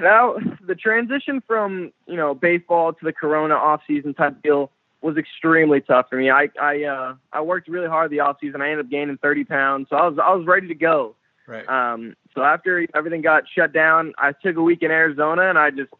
Now 0.00 0.36
the 0.66 0.74
transition 0.74 1.42
from 1.46 1.92
you 2.06 2.16
know 2.16 2.34
baseball 2.34 2.92
to 2.92 3.04
the 3.04 3.12
Corona 3.12 3.54
off 3.54 3.82
season 3.86 4.14
type 4.14 4.42
deal 4.42 4.70
was 5.02 5.16
extremely 5.16 5.80
tough 5.80 6.06
for 6.08 6.16
me. 6.16 6.30
I 6.30 6.48
I 6.60 6.84
uh, 6.84 7.14
I 7.32 7.42
worked 7.42 7.68
really 7.68 7.88
hard 7.88 8.10
the 8.10 8.20
off 8.20 8.38
season. 8.40 8.62
I 8.62 8.70
ended 8.70 8.86
up 8.86 8.90
gaining 8.90 9.18
30 9.18 9.44
pounds, 9.44 9.88
so 9.90 9.96
I 9.96 10.06
was 10.06 10.18
I 10.18 10.34
was 10.34 10.46
ready 10.46 10.68
to 10.68 10.74
go. 10.74 11.14
Right. 11.46 11.68
Um, 11.68 12.14
so 12.34 12.42
after 12.42 12.86
everything 12.94 13.22
got 13.22 13.44
shut 13.54 13.72
down, 13.72 14.12
I 14.18 14.32
took 14.32 14.56
a 14.56 14.62
week 14.62 14.82
in 14.82 14.90
Arizona, 14.90 15.48
and 15.48 15.58
I 15.58 15.70
just 15.70 15.92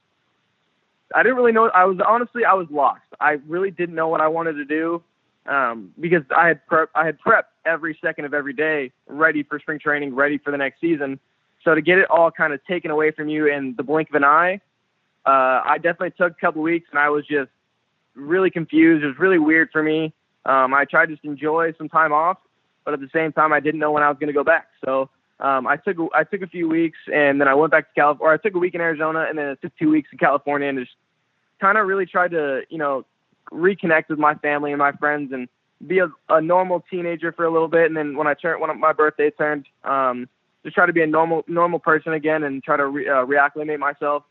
I 1.15 1.23
didn't 1.23 1.37
really 1.37 1.53
know. 1.53 1.69
I 1.69 1.85
was 1.85 1.99
honestly 2.06 2.47
I 2.47 2.55
was 2.55 2.67
lost. 2.70 3.03
I 3.20 3.32
really 3.47 3.70
didn't 3.70 3.94
know 3.94 4.09
what 4.09 4.23
I 4.23 4.29
wanted 4.29 4.55
to 4.55 4.65
do 4.65 5.03
um, 5.49 5.93
because 5.99 6.23
I 6.35 6.49
had 6.49 6.67
prep, 6.67 6.91
I 6.95 7.06
had 7.06 7.19
prepped 7.19 7.50
every 7.65 7.99
second 8.03 8.27
of 8.27 8.35
every 8.35 8.53
day, 8.53 8.93
ready 9.06 9.43
for 9.43 9.59
spring 9.59 9.79
training, 9.79 10.15
ready 10.15 10.39
for 10.39 10.50
the 10.50 10.59
next 10.59 10.81
season. 10.81 11.19
So 11.65 11.75
to 11.75 11.81
get 11.81 11.99
it 11.99 12.09
all 12.11 12.31
kind 12.31 12.53
of 12.53 12.65
taken 12.67 12.91
away 12.91 13.11
from 13.11 13.29
you 13.29 13.46
in 13.46 13.75
the 13.77 13.82
blink 13.82 14.11
of 14.11 14.15
an 14.15 14.25
eye, 14.25 14.61
uh, 15.27 15.63
I 15.65 15.77
definitely 15.77 16.13
took 16.13 16.32
a 16.32 16.41
couple 16.41 16.63
weeks, 16.63 16.89
and 16.91 16.99
I 16.99 17.08
was 17.08 17.27
just 17.27 17.51
really 18.15 18.51
confused. 18.51 19.03
It 19.03 19.06
was 19.06 19.19
really 19.19 19.39
weird 19.39 19.70
for 19.72 19.82
me. 19.82 20.13
Um, 20.44 20.72
I 20.72 20.84
tried 20.84 21.06
to 21.06 21.13
just 21.13 21.25
enjoy 21.25 21.75
some 21.77 21.89
time 21.89 22.13
off, 22.13 22.39
but 22.84 22.94
at 22.94 23.01
the 23.01 23.11
same 23.13 23.32
time, 23.32 23.53
I 23.53 23.61
didn't 23.61 23.81
know 23.81 23.91
when 23.91 24.03
I 24.03 24.08
was 24.08 24.19
going 24.19 24.29
to 24.29 24.34
go 24.34 24.44
back. 24.44 24.69
So 24.84 25.11
um, 25.41 25.67
I 25.67 25.77
took 25.77 25.96
I 26.15 26.25
took 26.25 26.43
a 26.43 26.46
few 26.46 26.69
weeks, 26.69 26.99
and 27.13 27.41
then 27.41 27.49
I 27.49 27.55
went 27.55 27.70
back 27.70 27.89
to 27.89 27.94
California. 28.01 28.31
Or 28.31 28.34
I 28.34 28.37
took 28.39 28.55
a 28.55 28.58
week 28.58 28.75
in 28.75 28.81
Arizona, 28.81 29.27
and 29.29 29.39
then 29.39 29.49
I 29.49 29.55
took 29.56 29.77
two 29.77 29.91
weeks 29.91 30.08
in 30.13 30.19
California, 30.19 30.69
and 30.69 30.79
just 30.79 30.93
kind 31.61 31.77
of 31.77 31.87
really 31.87 32.06
tried 32.06 32.31
to 32.31 32.63
you 32.70 32.79
know 32.79 33.05
reconnect 33.52 34.08
with 34.08 34.19
my 34.19 34.34
family 34.34 34.72
and 34.72 34.78
my 34.78 34.93
friends 34.93 35.32
and 35.32 35.48
be 35.86 36.00
a, 36.00 36.08
a 36.28 36.40
normal 36.40 36.84
teenager 36.90 37.32
for 37.32 37.44
a 37.44 37.50
little 37.50 37.69
bit. 37.69 37.86
And 37.86 37.96
then 37.96 38.17
when 38.17 38.26
I 38.26 38.34
turned, 38.34 38.60
when 38.60 38.78
my 38.81 38.93
birthday 38.93 39.31
turned, 39.31 39.67
um, 39.84 40.28
just 40.64 40.74
try 40.74 40.86
to 40.86 40.93
be 40.93 41.02
a 41.02 41.06
normal, 41.06 41.44
normal 41.46 41.78
person 41.78 42.12
again 42.12 42.43
and 42.43 42.62
try 42.62 42.76
to 42.76 42.86
re, 42.86 43.08
uh, 43.08 43.24
reacclimate 43.24 43.78
myself. 43.78 44.24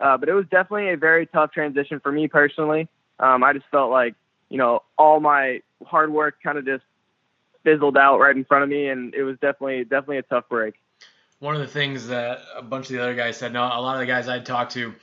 Uh, 0.00 0.16
but 0.16 0.28
it 0.28 0.34
was 0.34 0.46
definitely 0.50 0.90
a 0.90 0.96
very 0.96 1.26
tough 1.26 1.52
transition 1.52 2.00
for 2.00 2.12
me 2.12 2.28
personally. 2.28 2.88
Um, 3.18 3.44
I 3.44 3.52
just 3.52 3.66
felt 3.70 3.90
like, 3.90 4.14
you 4.48 4.58
know, 4.58 4.82
all 4.98 5.20
my 5.20 5.62
hard 5.84 6.12
work 6.12 6.36
kind 6.42 6.58
of 6.58 6.64
just 6.64 6.84
fizzled 7.64 7.96
out 7.96 8.18
right 8.18 8.36
in 8.36 8.44
front 8.44 8.64
of 8.64 8.70
me. 8.70 8.88
And 8.88 9.14
it 9.14 9.22
was 9.22 9.36
definitely, 9.36 9.84
definitely 9.84 10.18
a 10.18 10.22
tough 10.22 10.48
break. 10.48 10.74
One 11.38 11.54
of 11.54 11.60
the 11.60 11.66
things 11.66 12.08
that 12.08 12.40
a 12.54 12.62
bunch 12.62 12.86
of 12.86 12.96
the 12.96 13.02
other 13.02 13.14
guys 13.14 13.36
said, 13.36 13.52
no, 13.52 13.62
a 13.62 13.80
lot 13.80 13.94
of 13.94 14.00
the 14.00 14.06
guys 14.06 14.28
I'd 14.28 14.46
talked 14.46 14.72
to, 14.72 14.94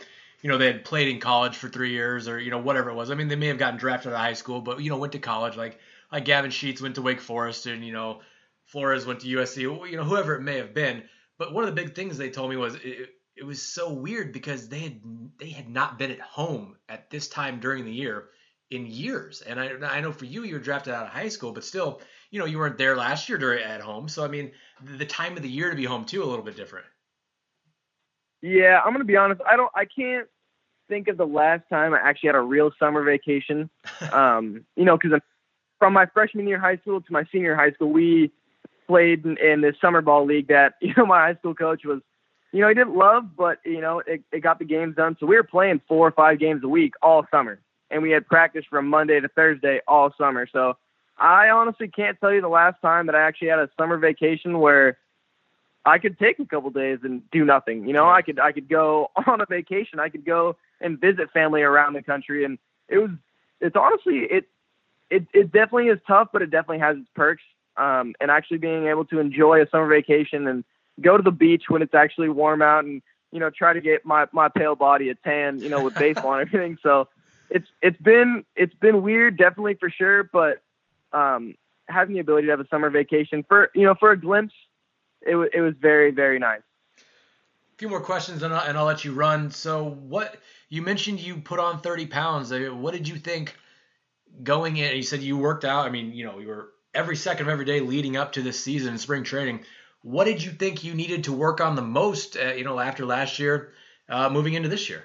you 0.44 0.50
know, 0.50 0.58
they 0.58 0.68
had 0.68 0.84
played 0.86 1.08
in 1.08 1.20
college 1.20 1.56
for 1.56 1.70
three 1.70 1.92
years 1.92 2.28
or, 2.28 2.38
you 2.38 2.52
know, 2.52 2.60
whatever 2.60 2.90
it 2.90 2.96
was. 2.96 3.10
I 3.10 3.16
mean, 3.16 3.30
they 3.30 3.38
may 3.38 3.48
have 3.48 3.58
gotten 3.58 3.80
drafted 3.80 4.12
out 4.12 4.16
of 4.16 4.22
high 4.22 4.34
school, 4.34 4.60
but, 4.60 4.82
you 4.82 4.90
know, 4.90 4.98
went 4.98 5.14
to 5.14 5.20
college. 5.20 5.56
Like, 5.56 5.80
like 6.12 6.26
Gavin 6.26 6.52
Sheets 6.52 6.82
went 6.82 6.96
to 6.96 7.02
Wake 7.02 7.22
Forest 7.22 7.66
and, 7.66 7.84
you 7.84 7.94
know, 7.94 8.20
Flores 8.66 9.06
went 9.06 9.22
to 9.22 9.28
USC, 9.28 9.62
you 9.62 9.96
know, 9.96 10.04
whoever 10.04 10.36
it 10.36 10.42
may 10.42 10.58
have 10.58 10.74
been. 10.74 11.04
But 11.38 11.54
one 11.54 11.64
of 11.64 11.74
the 11.74 11.82
big 11.82 11.96
things 11.96 12.18
they 12.18 12.30
told 12.30 12.50
me 12.50 12.58
was 12.58 12.76
it, 12.76 13.10
it 13.36 13.46
was 13.46 13.62
so 13.62 13.92
weird 13.92 14.34
because 14.34 14.68
they 14.68 14.80
had 14.80 15.02
they 15.40 15.50
had 15.50 15.70
not 15.70 15.98
been 15.98 16.12
at 16.12 16.20
home 16.20 16.76
at 16.88 17.10
this 17.10 17.28
time 17.28 17.60
during 17.60 17.86
the 17.86 17.92
year 17.92 18.30
in 18.70 18.86
years. 18.86 19.42
And 19.42 19.60
I, 19.60 19.72
I 19.84 20.02
know 20.02 20.12
for 20.12 20.26
you, 20.26 20.44
you 20.44 20.56
were 20.56 20.60
drafted 20.60 20.94
out 20.94 21.06
of 21.06 21.10
high 21.10 21.30
school, 21.30 21.52
but 21.52 21.64
still, 21.64 22.02
you 22.32 22.40
know, 22.40 22.46
you 22.46 22.58
weren't 22.58 22.78
there 22.78 22.96
last 22.96 23.30
year 23.30 23.38
during, 23.38 23.64
at 23.64 23.82
home. 23.82 24.08
So, 24.08 24.24
I 24.24 24.28
mean, 24.28 24.52
the 24.98 25.06
time 25.06 25.36
of 25.36 25.44
the 25.44 25.50
year 25.50 25.70
to 25.70 25.76
be 25.76 25.86
home, 25.86 26.06
too, 26.06 26.24
a 26.24 26.26
little 26.26 26.46
bit 26.46 26.56
different. 26.56 26.86
Yeah, 28.42 28.82
I'm 28.84 28.98
to 28.98 29.04
be 29.04 29.16
honest. 29.16 29.42
I 29.48 29.56
don't, 29.56 29.72
I 29.74 29.86
can't 29.86 30.28
think 30.88 31.08
of 31.08 31.18
the 31.18 31.26
last 31.26 31.64
time 31.70 31.94
I 31.94 32.00
actually 32.00 32.28
had 32.28 32.36
a 32.36 32.42
real 32.42 32.72
summer 32.80 33.04
vacation. 33.04 33.70
Um, 34.12 34.66
you 34.76 34.86
know, 34.86 34.98
because 34.98 35.20
from 35.80 35.94
my 35.94 36.06
freshman 36.06 36.48
year 36.48 36.60
high 36.60 36.78
school 36.78 37.02
to 37.02 37.12
my 37.12 37.24
senior 37.32 37.56
high 37.56 37.72
school, 37.72 37.92
we 37.92 38.32
played 38.88 39.26
in, 39.26 39.38
in 39.38 39.62
this 39.62 39.76
summer 39.82 40.02
ball 40.02 40.26
league 40.26 40.48
that 40.48 40.74
you 40.82 40.94
know 40.96 41.06
my 41.06 41.20
high 41.20 41.36
school 41.36 41.56
coach 41.56 41.82
was, 41.86 42.02
you 42.52 42.62
know, 42.62 42.68
he 42.68 42.74
didn't 42.74 42.96
love, 42.96 43.36
but 43.36 43.58
you 43.66 43.82
know, 43.82 44.02
it, 44.06 44.24
it 44.32 44.42
got 44.42 44.60
the 44.60 44.66
games 44.66 44.96
done. 44.96 45.18
So 45.20 45.26
we 45.26 45.36
were 45.36 45.44
playing 45.44 45.82
four 45.88 46.08
or 46.08 46.12
five 46.12 46.40
games 46.40 46.64
a 46.64 46.68
week 46.68 46.94
all 47.02 47.26
summer, 47.32 47.60
and 47.90 48.04
we 48.04 48.12
had 48.12 48.28
practice 48.28 48.66
from 48.70 48.88
Monday 48.88 49.20
to 49.20 49.28
Thursday 49.28 49.82
all 49.88 50.14
summer. 50.18 50.48
So 50.52 50.78
I 51.18 51.50
honestly 51.50 51.88
can't 51.88 52.20
tell 52.20 52.34
you 52.34 52.42
the 52.42 52.50
last 52.50 52.82
time 52.82 53.08
that 53.08 53.16
I 53.16 53.22
actually 53.22 53.50
had 53.50 53.60
a 53.60 53.70
summer 53.78 53.98
vacation 53.98 54.60
where 54.60 54.98
I 55.86 55.98
could 55.98 56.18
take 56.18 56.40
a 56.40 56.46
couple 56.46 56.70
days 56.70 57.00
and 57.04 57.30
do 57.32 57.44
nothing. 57.44 57.88
You 57.88 57.94
know, 57.94 58.10
I 58.10 58.22
could 58.22 58.40
I 58.40 58.52
could 58.52 58.70
go 58.70 59.12
on 59.28 59.42
a 59.42 59.46
vacation. 59.46 60.00
I 60.00 60.10
could 60.10 60.26
go 60.26 60.56
and 60.84 61.00
visit 61.00 61.32
family 61.32 61.62
around 61.62 61.94
the 61.94 62.04
country, 62.04 62.44
and 62.46 62.60
it 62.88 63.00
was 63.00 63.10
it's 63.62 63.76
honestly 63.76 64.28
it 64.30 64.46
it 65.10 65.28
it 65.34 65.52
definitely 65.52 65.88
is 65.88 66.00
tough, 66.08 66.30
but 66.32 66.42
it 66.42 66.52
definitely 66.52 66.80
has 66.80 66.98
its 66.98 67.10
perks. 67.16 67.44
Um, 67.76 68.14
and 68.22 68.30
actually 68.30 68.60
being 68.60 68.86
able 68.86 69.04
to 69.06 69.20
enjoy 69.20 69.64
a 69.64 69.70
summer 69.72 69.88
vacation 69.88 70.46
and 70.46 70.64
go 71.02 71.18
to 71.18 71.24
the 71.24 71.32
beach 71.32 71.64
when 71.70 71.82
it's 71.82 71.96
actually 71.96 72.30
warm 72.30 72.62
out, 72.62 72.86
and 72.86 73.02
you 73.32 73.40
know 73.40 73.50
try 73.50 73.74
to 73.74 73.82
get 73.82 74.06
my 74.06 74.28
my 74.32 74.50
pale 74.50 74.76
body 74.76 75.10
a 75.10 75.16
tan, 75.16 75.60
you 75.60 75.70
know, 75.70 75.84
with 75.84 75.96
baseball 75.96 76.34
and 76.34 76.42
everything. 76.48 76.78
So 76.84 77.08
it's 77.50 77.68
it's 77.82 78.00
been 78.02 78.46
it's 78.56 78.74
been 78.76 79.02
weird, 79.02 79.38
definitely 79.38 79.76
for 79.76 79.90
sure, 79.90 80.24
but 80.24 80.62
um, 81.14 81.56
having 81.88 82.16
the 82.16 82.20
ability 82.20 82.48
to 82.48 82.52
have 82.52 82.60
a 82.60 82.68
summer 82.68 82.90
vacation 82.90 83.44
for 83.48 83.70
you 83.74 83.86
know 83.86 83.96
for 84.00 84.12
a 84.12 84.20
glimpse, 84.20 84.54
it 85.26 85.36
was 85.36 85.50
it 85.54 85.62
was 85.62 85.74
very 85.80 86.12
very 86.12 86.40
nice. 86.40 86.62
A 87.74 87.76
few 87.78 87.90
more 87.90 88.02
questions 88.02 88.44
and 88.44 88.54
I'll, 88.54 88.68
and 88.68 88.78
I'll 88.78 88.86
let 88.86 89.04
you 89.04 89.14
run. 89.14 89.50
So 89.50 89.84
what 89.90 90.38
you 90.70 90.84
mentioned 90.84 91.20
you 91.20 91.38
put 91.38 91.60
on 91.60 91.82
30 91.82 92.06
pounds. 92.06 92.52
What 92.52 92.94
did 92.94 93.08
you 93.08 93.16
think 93.16 93.56
going 94.44 94.78
in? 94.78 94.96
You 94.96 95.02
said 95.02 95.22
you 95.22 95.38
worked 95.38 95.66
out. 95.66 95.88
I 95.88 95.90
mean, 95.90 96.14
you 96.14 96.26
know, 96.26 96.40
you 96.40 96.48
were 96.48 96.70
every 96.94 97.16
second 97.16 97.48
of 97.48 97.52
every 97.52 97.66
day 97.66 97.80
leading 97.80 98.16
up 98.16 98.34
to 98.34 98.44
this 98.44 98.64
season 98.64 98.94
in 98.94 99.00
spring 99.00 99.24
training. 99.24 99.62
What 100.04 100.26
did 100.26 100.44
you 100.44 100.52
think 100.52 100.84
you 100.84 100.94
needed 100.94 101.24
to 101.26 101.34
work 101.34 101.62
on 101.62 101.76
the 101.76 101.82
most? 101.82 102.38
Uh, 102.38 102.54
you 102.54 102.64
know, 102.64 102.80
after 102.80 103.06
last 103.06 103.40
year, 103.40 103.74
uh, 104.08 104.30
moving 104.30 104.54
into 104.54 104.70
this 104.70 104.90
year. 104.90 105.04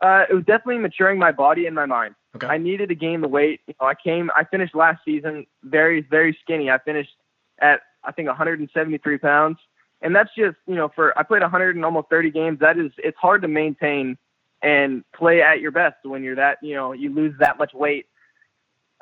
Uh, 0.00 0.24
it 0.28 0.34
was 0.34 0.44
definitely 0.44 0.78
maturing 0.78 1.18
my 1.18 1.30
body 1.30 1.66
and 1.66 1.76
my 1.76 1.86
mind. 1.86 2.16
Okay. 2.34 2.48
I 2.48 2.58
needed 2.58 2.88
to 2.88 2.96
gain 2.96 3.20
the 3.20 3.28
weight. 3.28 3.60
You 3.68 3.74
know, 3.80 3.86
I 3.86 3.94
came, 3.94 4.30
I 4.36 4.42
finished 4.44 4.74
last 4.74 5.04
season 5.04 5.46
very, 5.62 6.00
very 6.00 6.36
skinny. 6.42 6.70
I 6.70 6.78
finished 6.78 7.14
at 7.60 7.80
I 8.04 8.10
think 8.10 8.26
173 8.26 9.18
pounds, 9.18 9.58
and 10.02 10.14
that's 10.14 10.30
just 10.36 10.56
you 10.66 10.74
know 10.74 10.90
for 10.94 11.16
I 11.18 11.22
played 11.22 11.42
100 11.42 11.76
and 11.76 11.84
almost 11.84 12.10
30 12.10 12.30
games. 12.30 12.58
That 12.60 12.78
is 12.78 12.90
it's 12.98 13.16
hard 13.18 13.42
to 13.42 13.48
maintain 13.48 14.18
and 14.62 15.04
play 15.12 15.42
at 15.42 15.60
your 15.60 15.70
best 15.70 15.96
when 16.04 16.22
you're 16.22 16.36
that 16.36 16.58
you 16.62 16.74
know 16.74 16.92
you 16.92 17.14
lose 17.14 17.34
that 17.38 17.58
much 17.58 17.72
weight. 17.72 18.06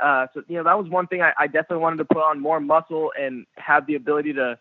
Uh, 0.02 0.26
so 0.32 0.42
you 0.48 0.56
know 0.56 0.64
that 0.64 0.78
was 0.78 0.88
one 0.88 1.06
thing 1.06 1.22
I, 1.22 1.32
I 1.38 1.46
definitely 1.46 1.78
wanted 1.78 1.96
to 1.98 2.04
put 2.04 2.22
on 2.22 2.40
more 2.40 2.60
muscle 2.60 3.12
and 3.18 3.46
have 3.56 3.86
the 3.86 3.96
ability 3.96 4.34
to 4.34 4.58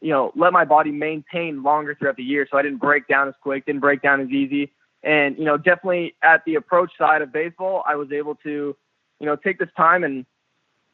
you 0.00 0.10
know 0.10 0.32
let 0.34 0.52
my 0.52 0.64
body 0.64 0.90
maintain 0.90 1.62
longer 1.62 1.94
throughout 1.94 2.16
the 2.16 2.24
year, 2.24 2.46
so 2.50 2.58
I 2.58 2.62
didn't 2.62 2.78
break 2.78 3.06
down 3.06 3.28
as 3.28 3.34
quick, 3.42 3.66
didn't 3.66 3.80
break 3.80 4.02
down 4.02 4.20
as 4.20 4.28
easy. 4.28 4.72
And 5.02 5.36
you 5.38 5.44
know, 5.44 5.56
definitely 5.56 6.14
at 6.22 6.44
the 6.44 6.54
approach 6.54 6.92
side 6.96 7.22
of 7.22 7.32
baseball, 7.32 7.82
I 7.86 7.96
was 7.96 8.12
able 8.12 8.36
to, 8.36 8.76
you 9.20 9.26
know, 9.26 9.36
take 9.36 9.58
this 9.58 9.68
time 9.76 10.04
and 10.04 10.24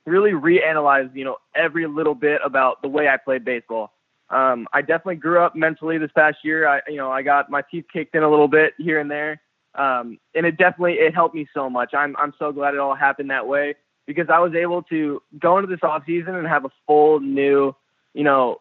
really 0.06 0.30
reanalyze, 0.30 1.14
you 1.14 1.24
know, 1.24 1.36
every 1.54 1.86
little 1.86 2.14
bit 2.14 2.40
about 2.42 2.80
the 2.80 2.88
way 2.88 3.08
I 3.08 3.18
played 3.18 3.44
baseball. 3.44 3.92
Um, 4.30 4.68
I 4.72 4.82
definitely 4.82 5.16
grew 5.16 5.40
up 5.40 5.56
mentally 5.56 5.98
this 5.98 6.10
past 6.14 6.38
year. 6.44 6.68
I, 6.68 6.80
you 6.88 6.96
know, 6.96 7.10
I 7.10 7.22
got 7.22 7.50
my 7.50 7.62
teeth 7.70 7.86
kicked 7.90 8.14
in 8.14 8.22
a 8.22 8.28
little 8.28 8.48
bit 8.48 8.74
here 8.76 9.00
and 9.00 9.10
there, 9.10 9.40
um, 9.74 10.18
and 10.34 10.44
it 10.44 10.58
definitely 10.58 10.94
it 10.94 11.14
helped 11.14 11.34
me 11.34 11.48
so 11.54 11.70
much. 11.70 11.94
I'm 11.94 12.14
I'm 12.16 12.34
so 12.38 12.52
glad 12.52 12.74
it 12.74 12.80
all 12.80 12.94
happened 12.94 13.30
that 13.30 13.46
way 13.46 13.74
because 14.06 14.26
I 14.28 14.38
was 14.38 14.54
able 14.54 14.82
to 14.84 15.22
go 15.38 15.58
into 15.58 15.68
this 15.68 15.82
off 15.82 16.02
season 16.06 16.34
and 16.34 16.46
have 16.46 16.64
a 16.66 16.70
full 16.86 17.20
new, 17.20 17.74
you 18.12 18.24
know, 18.24 18.60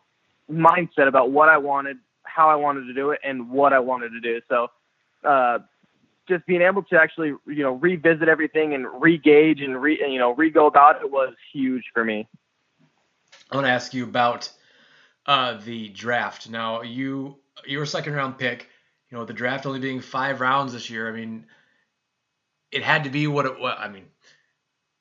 mindset 0.50 1.08
about 1.08 1.32
what 1.32 1.50
I 1.50 1.58
wanted, 1.58 1.98
how 2.24 2.50
I 2.50 2.56
wanted 2.56 2.86
to 2.86 2.94
do 2.94 3.12
it, 3.12 3.20
and 3.24 3.50
what 3.50 3.74
I 3.74 3.80
wanted 3.80 4.12
to 4.12 4.22
do. 4.22 4.40
So 4.48 4.68
uh, 5.26 5.60
just 6.28 6.46
being 6.46 6.62
able 6.62 6.84
to 6.84 7.00
actually 7.00 7.34
you 7.46 7.64
know 7.64 7.74
revisit 7.74 8.30
everything 8.30 8.74
and 8.74 8.86
re-gauge 9.02 9.62
and 9.62 9.82
re 9.82 10.00
you 10.10 10.20
know 10.20 10.34
re-go 10.34 10.68
about 10.68 11.02
it 11.02 11.12
was 11.12 11.34
huge 11.52 11.84
for 11.94 12.06
me. 12.06 12.28
I 13.52 13.56
want 13.56 13.68
to 13.68 13.72
ask 13.72 13.94
you 13.94 14.04
about 14.04 14.50
uh, 15.28 15.60
the 15.64 15.90
draft. 15.90 16.50
Now 16.50 16.82
you 16.82 17.38
your 17.66 17.86
second 17.86 18.14
round 18.14 18.38
pick. 18.38 18.70
You 19.10 19.18
know 19.18 19.26
the 19.26 19.34
draft 19.34 19.66
only 19.66 19.80
being 19.80 20.02
five 20.02 20.42
rounds 20.42 20.74
this 20.74 20.90
year. 20.90 21.08
I 21.08 21.12
mean, 21.12 21.46
it 22.72 22.84
had 22.84 23.04
to 23.06 23.10
be 23.10 23.28
what 23.28 23.46
it 23.46 23.60
was. 23.60 23.78
I 23.80 23.90
mean, 23.90 24.06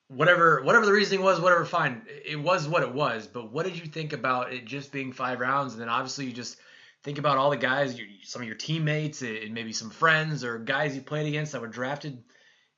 whatever 0.07 0.61
whatever 0.63 0.85
the 0.85 0.93
reasoning 0.93 1.23
was, 1.23 1.39
whatever. 1.39 1.65
Fine, 1.65 2.03
it 2.25 2.39
was 2.39 2.67
what 2.67 2.83
it 2.83 2.93
was. 2.93 3.27
But 3.27 3.51
what 3.51 3.65
did 3.65 3.77
you 3.77 3.85
think 3.85 4.13
about 4.13 4.53
it 4.53 4.65
just 4.65 4.91
being 4.91 5.11
five 5.11 5.39
rounds? 5.39 5.73
And 5.73 5.81
then 5.81 5.89
obviously 5.89 6.25
you 6.25 6.33
just 6.33 6.57
think 7.03 7.17
about 7.17 7.37
all 7.37 7.49
the 7.49 7.57
guys, 7.57 7.99
some 8.23 8.41
of 8.41 8.47
your 8.47 8.57
teammates, 8.57 9.21
and 9.21 9.53
maybe 9.53 9.73
some 9.73 9.89
friends 9.89 10.43
or 10.43 10.59
guys 10.59 10.95
you 10.95 11.01
played 11.01 11.27
against 11.27 11.51
that 11.51 11.61
were 11.61 11.67
drafted 11.67 12.23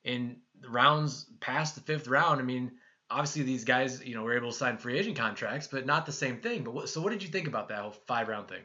in 0.03 0.37
rounds 0.67 1.25
past 1.39 1.75
the 1.75 1.81
fifth 1.81 2.07
round. 2.07 2.39
I 2.39 2.43
mean, 2.43 2.71
obviously 3.09 3.43
these 3.43 3.63
guys, 3.63 4.03
you 4.05 4.15
know, 4.15 4.23
were 4.23 4.35
able 4.35 4.51
to 4.51 4.57
sign 4.57 4.77
free 4.77 4.97
agent 4.97 5.17
contracts, 5.17 5.67
but 5.67 5.85
not 5.85 6.05
the 6.05 6.11
same 6.11 6.37
thing. 6.37 6.63
But 6.63 6.73
what, 6.73 6.89
so, 6.89 7.01
what 7.01 7.11
did 7.11 7.23
you 7.23 7.29
think 7.29 7.47
about 7.47 7.69
that 7.69 7.79
whole 7.79 7.95
five 8.07 8.27
round 8.27 8.47
thing? 8.47 8.61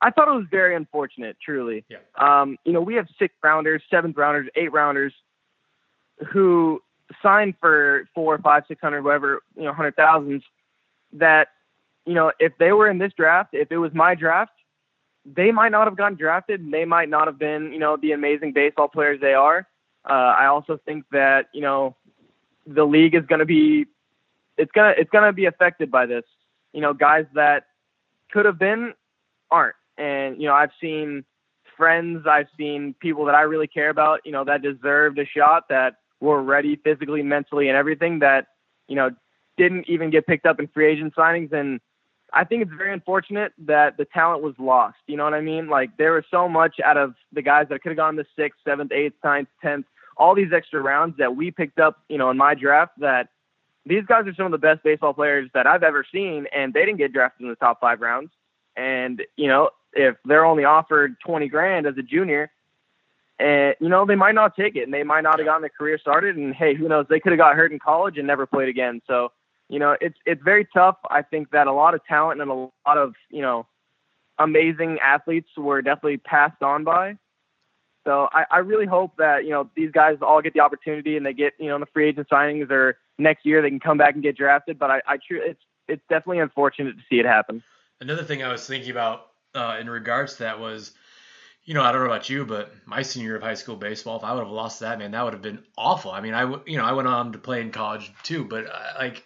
I 0.00 0.10
thought 0.10 0.28
it 0.28 0.32
was 0.32 0.46
very 0.50 0.74
unfortunate, 0.74 1.36
truly. 1.40 1.84
Yeah. 1.88 1.98
Um, 2.16 2.58
you 2.64 2.72
know, 2.72 2.80
we 2.80 2.94
have 2.94 3.06
six 3.18 3.34
rounders, 3.42 3.82
seventh 3.88 4.16
rounders, 4.16 4.48
eight 4.56 4.72
rounders 4.72 5.14
who 6.32 6.82
signed 7.22 7.54
for 7.60 8.08
four, 8.14 8.36
five, 8.38 8.64
six 8.66 8.80
hundred, 8.80 9.02
whatever, 9.02 9.42
you 9.56 9.62
know, 9.62 9.72
hundred 9.72 9.94
thousands 9.96 10.42
that 11.12 11.48
you 12.06 12.14
know, 12.14 12.32
if 12.38 12.52
they 12.58 12.72
were 12.72 12.88
in 12.90 12.98
this 12.98 13.12
draft, 13.16 13.50
if 13.52 13.70
it 13.70 13.78
was 13.78 13.92
my 13.94 14.14
draft, 14.14 14.52
they 15.24 15.50
might 15.52 15.70
not 15.70 15.86
have 15.86 15.96
gotten 15.96 16.16
drafted. 16.16 16.60
And 16.60 16.72
they 16.72 16.84
might 16.84 17.08
not 17.08 17.26
have 17.26 17.38
been, 17.38 17.72
you 17.72 17.78
know, 17.78 17.96
the 17.96 18.12
amazing 18.12 18.52
baseball 18.52 18.88
players 18.88 19.20
they 19.20 19.34
are. 19.34 19.68
Uh, 20.08 20.12
I 20.12 20.46
also 20.46 20.80
think 20.84 21.04
that, 21.12 21.46
you 21.54 21.60
know, 21.60 21.94
the 22.66 22.84
league 22.84 23.14
is 23.14 23.24
going 23.26 23.38
to 23.40 23.44
be, 23.44 23.86
it's 24.56 24.70
to, 24.74 24.94
it's 24.96 25.10
to 25.10 25.32
be 25.32 25.46
affected 25.46 25.90
by 25.90 26.06
this. 26.06 26.24
You 26.72 26.80
know, 26.80 26.94
guys 26.94 27.26
that 27.34 27.64
could 28.30 28.46
have 28.46 28.58
been 28.58 28.94
aren't. 29.50 29.76
And, 29.98 30.40
you 30.40 30.48
know, 30.48 30.54
I've 30.54 30.70
seen 30.80 31.24
friends, 31.76 32.26
I've 32.26 32.48
seen 32.56 32.94
people 33.00 33.24
that 33.26 33.34
I 33.34 33.42
really 33.42 33.66
care 33.66 33.90
about, 33.90 34.20
you 34.24 34.32
know, 34.32 34.44
that 34.44 34.62
deserved 34.62 35.18
a 35.18 35.26
shot 35.26 35.68
that 35.68 35.96
were 36.20 36.42
ready 36.42 36.76
physically, 36.76 37.22
mentally, 37.22 37.68
and 37.68 37.76
everything 37.76 38.20
that, 38.20 38.46
you 38.88 38.96
know, 38.96 39.10
didn't 39.56 39.88
even 39.88 40.10
get 40.10 40.26
picked 40.26 40.46
up 40.46 40.60
in 40.60 40.68
free 40.68 40.90
agent 40.90 41.14
signings. 41.14 41.52
And, 41.52 41.80
I 42.34 42.44
think 42.44 42.62
it's 42.62 42.72
very 42.72 42.92
unfortunate 42.92 43.52
that 43.66 43.98
the 43.98 44.06
talent 44.06 44.42
was 44.42 44.54
lost. 44.58 44.96
You 45.06 45.16
know 45.16 45.24
what 45.24 45.34
I 45.34 45.42
mean? 45.42 45.68
Like 45.68 45.90
there 45.98 46.12
was 46.12 46.24
so 46.30 46.48
much 46.48 46.76
out 46.82 46.96
of 46.96 47.14
the 47.32 47.42
guys 47.42 47.66
that 47.68 47.82
could 47.82 47.90
have 47.90 47.98
gone 47.98 48.16
the 48.16 48.24
sixth, 48.36 48.58
seventh, 48.66 48.90
eighth, 48.90 49.14
ninth, 49.22 49.48
tenth, 49.60 49.84
all 50.16 50.34
these 50.34 50.52
extra 50.52 50.80
rounds 50.80 51.16
that 51.18 51.36
we 51.36 51.50
picked 51.50 51.78
up, 51.78 52.00
you 52.08 52.18
know, 52.18 52.30
in 52.30 52.36
my 52.36 52.54
draft 52.54 52.92
that 52.98 53.28
these 53.84 54.04
guys 54.06 54.26
are 54.26 54.34
some 54.34 54.46
of 54.46 54.52
the 54.52 54.58
best 54.58 54.82
baseball 54.82 55.12
players 55.12 55.50
that 55.54 55.66
I've 55.66 55.82
ever 55.82 56.04
seen 56.10 56.46
and 56.54 56.72
they 56.72 56.84
didn't 56.84 56.98
get 56.98 57.12
drafted 57.12 57.42
in 57.42 57.48
the 57.48 57.56
top 57.56 57.80
five 57.80 58.00
rounds. 58.00 58.30
And, 58.76 59.22
you 59.36 59.48
know, 59.48 59.70
if 59.92 60.16
they're 60.24 60.44
only 60.44 60.64
offered 60.64 61.16
20 61.20 61.48
grand 61.48 61.86
as 61.86 61.98
a 61.98 62.02
junior, 62.02 62.50
and 63.38 63.74
you 63.80 63.88
know 63.88 64.04
they 64.04 64.14
might 64.14 64.34
not 64.34 64.54
take 64.54 64.76
it 64.76 64.82
and 64.82 64.92
they 64.92 65.02
might 65.02 65.22
not 65.22 65.38
have 65.38 65.46
gotten 65.46 65.62
their 65.62 65.70
career 65.70 65.98
started 65.98 66.36
and 66.36 66.54
hey 66.54 66.74
who 66.74 66.86
knows 66.86 67.06
they 67.08 67.18
could 67.18 67.32
have 67.32 67.38
got 67.38 67.56
hurt 67.56 67.72
in 67.72 67.78
college 67.78 68.18
and 68.18 68.26
never 68.26 68.46
played 68.46 68.68
again 68.68 69.00
so 69.06 69.32
you 69.72 69.78
know, 69.78 69.96
it's 70.02 70.18
it's 70.26 70.42
very 70.42 70.66
tough. 70.66 70.98
I 71.08 71.22
think 71.22 71.50
that 71.52 71.66
a 71.66 71.72
lot 71.72 71.94
of 71.94 72.04
talent 72.04 72.42
and 72.42 72.50
a 72.50 72.54
lot 72.54 72.98
of 72.98 73.14
you 73.30 73.40
know 73.40 73.66
amazing 74.38 74.98
athletes 74.98 75.48
were 75.56 75.80
definitely 75.80 76.18
passed 76.18 76.62
on 76.62 76.84
by. 76.84 77.16
So 78.04 78.28
I, 78.32 78.44
I 78.50 78.58
really 78.58 78.86
hope 78.86 79.16
that 79.18 79.44
you 79.44 79.50
know 79.50 79.70
these 79.76 79.90
guys 79.92 80.18
all 80.22 80.42
get 80.42 80.54
the 80.54 80.60
opportunity 80.60 81.16
and 81.16 81.24
they 81.24 81.32
get 81.32 81.54
you 81.58 81.68
know 81.68 81.76
in 81.76 81.80
the 81.80 81.86
free 81.86 82.08
agent 82.08 82.28
signings 82.30 82.70
or 82.70 82.98
next 83.18 83.46
year 83.46 83.62
they 83.62 83.70
can 83.70 83.80
come 83.80 83.98
back 83.98 84.14
and 84.14 84.22
get 84.22 84.36
drafted. 84.36 84.78
But 84.78 84.90
I, 84.90 85.02
I 85.06 85.16
true 85.16 85.40
it's 85.44 85.60
it's 85.88 86.02
definitely 86.08 86.40
unfortunate 86.40 86.92
to 86.96 87.02
see 87.08 87.20
it 87.20 87.26
happen. 87.26 87.62
Another 88.00 88.24
thing 88.24 88.42
I 88.42 88.50
was 88.50 88.66
thinking 88.66 88.90
about 88.90 89.26
uh, 89.54 89.76
in 89.80 89.88
regards 89.88 90.34
to 90.34 90.44
that 90.44 90.58
was, 90.58 90.92
you 91.64 91.74
know, 91.74 91.82
I 91.82 91.92
don't 91.92 92.00
know 92.00 92.06
about 92.06 92.28
you, 92.28 92.44
but 92.44 92.72
my 92.86 93.02
senior 93.02 93.28
year 93.28 93.36
of 93.36 93.42
high 93.42 93.54
school 93.54 93.76
baseball, 93.76 94.16
if 94.16 94.24
I 94.24 94.32
would 94.32 94.42
have 94.42 94.50
lost 94.50 94.80
that, 94.80 94.98
man, 94.98 95.12
that 95.12 95.22
would 95.22 95.34
have 95.34 95.42
been 95.42 95.62
awful. 95.76 96.10
I 96.10 96.20
mean, 96.20 96.34
I 96.34 96.42
you 96.66 96.76
know 96.78 96.84
I 96.84 96.92
went 96.92 97.08
on 97.08 97.32
to 97.32 97.38
play 97.38 97.60
in 97.60 97.70
college 97.70 98.12
too, 98.22 98.44
but 98.44 98.66
uh, 98.66 98.78
like 98.98 99.24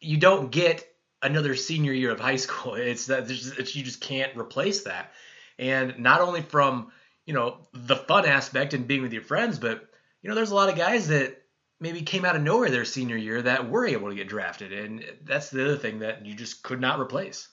you 0.00 0.16
don't 0.16 0.50
get 0.50 0.86
another 1.22 1.54
senior 1.54 1.92
year 1.92 2.10
of 2.10 2.20
high 2.20 2.36
school. 2.36 2.74
It's 2.76 3.06
that 3.06 3.30
it's, 3.30 3.76
you 3.76 3.82
just 3.82 4.00
can't 4.00 4.36
replace 4.36 4.84
that. 4.84 5.12
And 5.58 5.98
not 5.98 6.20
only 6.20 6.40
from 6.40 6.90
you 7.30 7.36
know 7.36 7.58
the 7.72 7.94
fun 7.94 8.26
aspect 8.26 8.74
and 8.74 8.88
being 8.88 9.02
with 9.02 9.12
your 9.12 9.22
friends, 9.22 9.60
but 9.60 9.88
you 10.20 10.28
know 10.28 10.34
there's 10.34 10.50
a 10.50 10.54
lot 10.56 10.68
of 10.68 10.74
guys 10.74 11.06
that 11.08 11.40
maybe 11.78 12.02
came 12.02 12.24
out 12.24 12.34
of 12.34 12.42
nowhere 12.42 12.70
their 12.70 12.84
senior 12.84 13.16
year 13.16 13.40
that 13.40 13.70
were 13.70 13.86
able 13.86 14.08
to 14.08 14.16
get 14.16 14.26
drafted, 14.26 14.72
and 14.72 15.04
that's 15.22 15.48
the 15.48 15.64
other 15.64 15.76
thing 15.76 16.00
that 16.00 16.26
you 16.26 16.34
just 16.34 16.64
could 16.64 16.80
not 16.80 16.98
replace. 16.98 17.46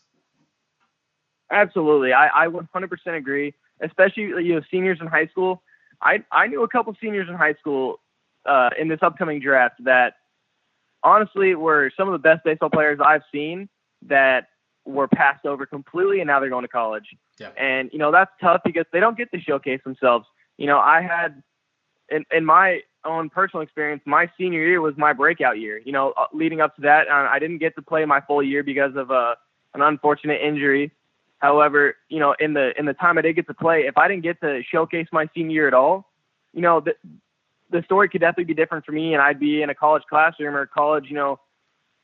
Absolutely, 1.52 2.12
I, 2.12 2.46
I 2.46 2.48
100% 2.48 2.90
agree. 3.16 3.54
Especially 3.80 4.24
you 4.24 4.56
know 4.56 4.62
seniors 4.72 4.98
in 5.00 5.06
high 5.06 5.28
school. 5.28 5.62
I 6.02 6.24
I 6.32 6.48
knew 6.48 6.64
a 6.64 6.68
couple 6.68 6.96
seniors 7.00 7.30
in 7.30 7.36
high 7.36 7.54
school 7.54 8.00
uh, 8.48 8.72
in 8.80 8.88
this 8.88 9.04
upcoming 9.04 9.40
draft 9.40 9.76
that 9.84 10.16
honestly 11.04 11.54
were 11.54 11.92
some 11.96 12.08
of 12.08 12.14
the 12.14 12.18
best 12.28 12.44
baseball 12.44 12.72
players 12.72 12.98
I've 13.00 13.22
seen 13.32 13.70
that 14.08 14.48
were 14.86 15.08
passed 15.08 15.46
over 15.46 15.68
completely 15.68 16.20
and 16.20 16.28
now 16.28 16.40
they're 16.40 16.50
going 16.50 16.64
to 16.64 16.68
college. 16.68 17.06
And 17.58 17.90
you 17.92 18.00
know 18.00 18.12
that's 18.12 18.32
tough 18.42 18.62
because 18.64 18.86
they 18.92 19.00
don't 19.00 19.18
get 19.18 19.32
to 19.32 19.40
showcase 19.40 19.82
themselves. 19.84 20.26
You 20.58 20.68
know, 20.68 20.80
I 20.80 21.02
had 21.02 21.44
in 22.10 22.26
in 22.32 22.46
my 22.46 22.82
own 23.06 23.30
personal 23.30 23.62
experience, 23.62 24.02
my 24.06 24.30
senior 24.38 24.66
year 24.66 24.82
was 24.82 24.96
my 24.98 25.14
breakout 25.14 25.60
year. 25.60 25.82
You 25.84 25.92
know, 25.92 26.14
uh, 26.18 26.26
leading 26.34 26.62
up 26.62 26.76
to 26.76 26.82
that, 26.82 27.08
uh, 27.08 27.28
I 27.30 27.40
didn't 27.40 27.60
get 27.60 27.76
to 27.76 27.82
play 27.82 28.06
my 28.06 28.22
full 28.22 28.44
year 28.44 28.64
because 28.64 28.96
of 28.96 29.12
a 29.12 29.14
uh, 29.14 29.36
an 29.74 29.82
unfortunate 29.82 30.42
injury. 30.42 30.92
However, 31.40 31.96
you 32.10 32.20
know, 32.20 32.36
in 32.40 32.54
the 32.54 32.78
in 32.80 32.86
the 32.86 32.94
time 32.94 33.18
I 33.18 33.22
did 33.22 33.36
get 33.36 33.48
to 33.48 33.54
play, 33.54 33.82
if 33.82 33.98
I 33.98 34.08
didn't 34.08 34.24
get 34.24 34.42
to 34.42 34.62
showcase 34.64 35.08
my 35.12 35.30
senior 35.36 35.54
year 35.54 35.68
at 35.68 35.74
all, 35.74 36.10
you 36.54 36.62
know, 36.62 36.80
the 36.80 36.96
the 37.70 37.84
story 37.84 38.10
could 38.10 38.22
definitely 38.22 38.46
be 38.46 38.54
different 38.54 38.86
for 38.86 38.92
me, 38.92 39.14
and 39.14 39.22
I'd 39.22 39.40
be 39.40 39.62
in 39.62 39.70
a 39.70 39.76
college 39.76 40.04
classroom 40.10 40.56
or 40.56 40.66
college, 40.66 41.06
you 41.10 41.16
know, 41.16 41.40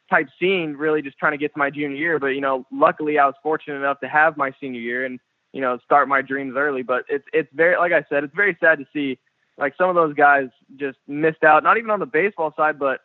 type 0.10 0.28
scene, 0.40 0.74
really 0.74 1.02
just 1.02 1.18
trying 1.18 1.32
to 1.34 1.38
get 1.38 1.54
to 1.54 1.60
my 1.60 1.70
junior 1.70 1.98
year. 1.98 2.20
But 2.20 2.28
you 2.28 2.42
know, 2.42 2.66
luckily 2.72 3.18
I 3.18 3.26
was 3.26 3.36
fortunate 3.42 3.78
enough 3.78 4.00
to 4.02 4.08
have 4.08 4.38
my 4.38 4.54
senior 4.60 4.82
year 4.82 5.06
and 5.06 5.20
you 5.52 5.62
know 5.62 5.78
start 5.86 6.08
my 6.08 6.22
dreams 6.22 6.56
early. 6.58 6.84
But 6.84 7.06
it's 7.10 7.26
it's 7.34 7.50
very 7.54 7.78
like 7.78 7.92
I 7.92 8.06
said, 8.10 8.24
it's 8.24 8.36
very 8.36 8.58
sad 8.60 8.80
to 8.80 8.86
see 8.94 9.20
like 9.58 9.76
some 9.78 9.90
of 9.90 9.96
those 9.96 10.14
guys 10.14 10.50
just 10.78 10.98
missed 11.08 11.44
out, 11.44 11.64
not 11.64 11.78
even 11.78 11.90
on 11.90 12.00
the 12.00 12.06
baseball 12.06 12.54
side, 12.56 12.80
but 12.80 13.02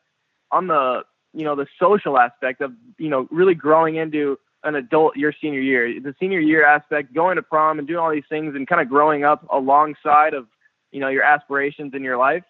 on 0.51 0.67
the 0.67 1.03
you 1.35 1.45
know 1.45 1.55
the 1.55 1.67
social 1.79 2.19
aspect 2.19 2.61
of 2.61 2.73
you 2.99 3.09
know 3.09 3.29
really 3.31 3.55
growing 3.55 3.97
into 3.97 4.39
an 4.65 4.75
adult 4.75 5.17
your 5.17 5.33
senior 5.41 5.61
year. 5.61 6.01
The 6.01 6.15
senior 6.19 6.41
year 6.41 6.65
aspect, 6.65 7.15
going 7.15 7.37
to 7.37 7.43
prom 7.43 7.79
and 7.79 7.87
doing 7.87 8.01
all 8.01 8.11
these 8.11 8.25
things 8.29 8.55
and 8.55 8.67
kind 8.67 8.81
of 8.81 8.89
growing 8.89 9.25
up 9.25 9.47
alongside 9.51 10.35
of 10.35 10.47
you 10.91 11.01
know 11.01 11.09
your 11.09 11.23
aspirations 11.23 11.95
in 11.95 12.03
your 12.03 12.17
life. 12.17 12.45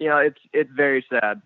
You 0.00 0.08
know, 0.08 0.18
it's 0.18 0.40
it's 0.52 0.70
very 0.72 1.04
sad. 1.08 1.42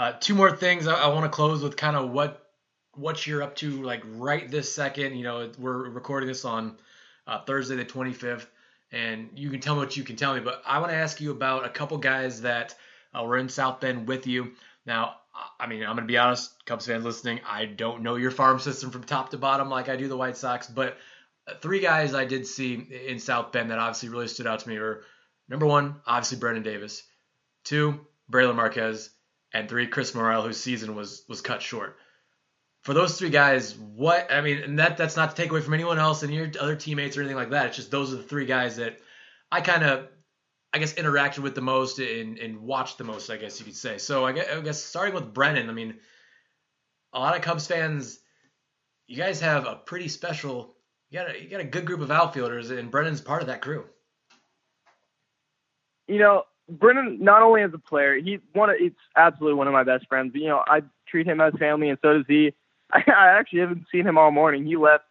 Uh, 0.00 0.12
two 0.18 0.34
more 0.34 0.50
things. 0.50 0.86
I, 0.86 0.94
I 0.94 1.08
want 1.08 1.24
to 1.24 1.28
close 1.28 1.62
with 1.62 1.76
kind 1.76 1.94
of 1.94 2.10
what 2.10 2.46
what 2.94 3.26
you're 3.26 3.42
up 3.42 3.54
to 3.56 3.82
like 3.82 4.02
right 4.06 4.50
this 4.50 4.74
second. 4.74 5.14
You 5.14 5.24
know, 5.24 5.52
we're 5.58 5.90
recording 5.90 6.26
this 6.26 6.46
on 6.46 6.78
uh, 7.26 7.44
Thursday 7.44 7.76
the 7.76 7.84
25th, 7.84 8.46
and 8.92 9.28
you 9.34 9.50
can 9.50 9.60
tell 9.60 9.74
me 9.74 9.80
what 9.80 9.98
you 9.98 10.02
can 10.02 10.16
tell 10.16 10.32
me. 10.32 10.40
But 10.40 10.62
I 10.64 10.78
want 10.78 10.90
to 10.90 10.96
ask 10.96 11.20
you 11.20 11.32
about 11.32 11.66
a 11.66 11.68
couple 11.68 11.98
guys 11.98 12.40
that 12.40 12.74
uh, 13.12 13.22
were 13.24 13.36
in 13.36 13.50
South 13.50 13.80
Bend 13.80 14.08
with 14.08 14.26
you. 14.26 14.52
Now, 14.86 15.16
I 15.60 15.66
mean, 15.66 15.84
I'm 15.84 15.96
to 15.96 16.02
be 16.02 16.16
honest, 16.16 16.64
Cubs 16.64 16.86
fans 16.86 17.04
listening, 17.04 17.40
I 17.46 17.66
don't 17.66 18.00
know 18.00 18.16
your 18.16 18.30
farm 18.30 18.58
system 18.58 18.90
from 18.90 19.04
top 19.04 19.28
to 19.32 19.36
bottom 19.36 19.68
like 19.68 19.90
I 19.90 19.96
do 19.96 20.08
the 20.08 20.16
White 20.16 20.38
Sox, 20.38 20.66
but 20.66 20.96
uh, 21.46 21.56
three 21.60 21.80
guys 21.80 22.14
I 22.14 22.24
did 22.24 22.46
see 22.46 22.72
in 23.06 23.18
South 23.18 23.52
Bend 23.52 23.70
that 23.70 23.78
obviously 23.78 24.08
really 24.08 24.28
stood 24.28 24.46
out 24.46 24.60
to 24.60 24.68
me 24.70 24.78
were 24.78 25.02
number 25.46 25.66
one, 25.66 25.96
obviously 26.06 26.38
Brennen 26.38 26.62
Davis, 26.62 27.02
two, 27.64 28.00
Brailyn 28.32 28.56
Marquez, 28.56 29.10
and 29.52 29.68
three, 29.68 29.86
Chris 29.86 30.14
Morel, 30.14 30.42
whose 30.42 30.60
season 30.60 30.94
was 30.94 31.24
was 31.28 31.40
cut 31.40 31.62
short. 31.62 31.96
For 32.82 32.94
those 32.94 33.18
three 33.18 33.30
guys, 33.30 33.76
what 33.76 34.32
I 34.32 34.40
mean, 34.40 34.58
and 34.62 34.78
that 34.78 34.96
that's 34.96 35.16
not 35.16 35.30
to 35.30 35.36
take 35.36 35.50
away 35.50 35.60
from 35.60 35.74
anyone 35.74 35.98
else 35.98 36.22
and 36.22 36.32
your 36.32 36.50
other 36.58 36.76
teammates 36.76 37.16
or 37.16 37.20
anything 37.20 37.36
like 37.36 37.50
that. 37.50 37.66
It's 37.66 37.76
just 37.76 37.90
those 37.90 38.12
are 38.12 38.16
the 38.16 38.22
three 38.22 38.46
guys 38.46 38.76
that 38.76 38.98
I 39.52 39.60
kind 39.60 39.84
of, 39.84 40.08
I 40.72 40.78
guess, 40.78 40.94
interacted 40.94 41.40
with 41.40 41.54
the 41.54 41.60
most 41.60 41.98
and, 41.98 42.38
and 42.38 42.60
watched 42.60 42.98
the 42.98 43.04
most. 43.04 43.28
I 43.28 43.36
guess 43.36 43.58
you 43.58 43.66
could 43.66 43.76
say. 43.76 43.98
So 43.98 44.24
I 44.24 44.32
guess, 44.32 44.46
I 44.50 44.60
guess 44.60 44.82
starting 44.82 45.14
with 45.14 45.34
Brennen, 45.34 45.68
I 45.68 45.72
mean, 45.72 45.98
a 47.12 47.18
lot 47.18 47.36
of 47.36 47.42
Cubs 47.42 47.66
fans, 47.66 48.18
you 49.06 49.16
guys 49.16 49.40
have 49.40 49.66
a 49.66 49.74
pretty 49.74 50.08
special. 50.08 50.74
You 51.10 51.18
got 51.18 51.34
a, 51.34 51.42
you 51.42 51.50
got 51.50 51.60
a 51.60 51.64
good 51.64 51.84
group 51.84 52.00
of 52.00 52.10
outfielders, 52.10 52.70
and 52.70 52.90
Brennen's 52.90 53.20
part 53.20 53.42
of 53.42 53.48
that 53.48 53.60
crew. 53.60 53.84
You 56.06 56.18
know, 56.18 56.44
Brennen, 56.70 57.18
not 57.20 57.42
only 57.42 57.62
as 57.62 57.72
a 57.74 57.78
player, 57.78 58.16
he's 58.16 58.40
one. 58.52 58.70
Of, 58.70 58.76
it's 58.78 58.96
absolutely 59.16 59.56
one 59.56 59.66
of 59.66 59.72
my 59.72 59.82
best 59.82 60.06
friends. 60.08 60.32
You 60.34 60.48
know, 60.48 60.62
I 60.66 60.82
treat 61.08 61.26
him 61.26 61.40
as 61.40 61.52
family, 61.58 61.88
and 61.88 61.98
so 62.02 62.14
does 62.14 62.26
he. 62.28 62.52
I, 62.92 63.02
I 63.06 63.38
actually 63.38 63.60
haven't 63.60 63.86
seen 63.90 64.06
him 64.06 64.18
all 64.18 64.30
morning. 64.30 64.64
He 64.64 64.76
left. 64.76 65.04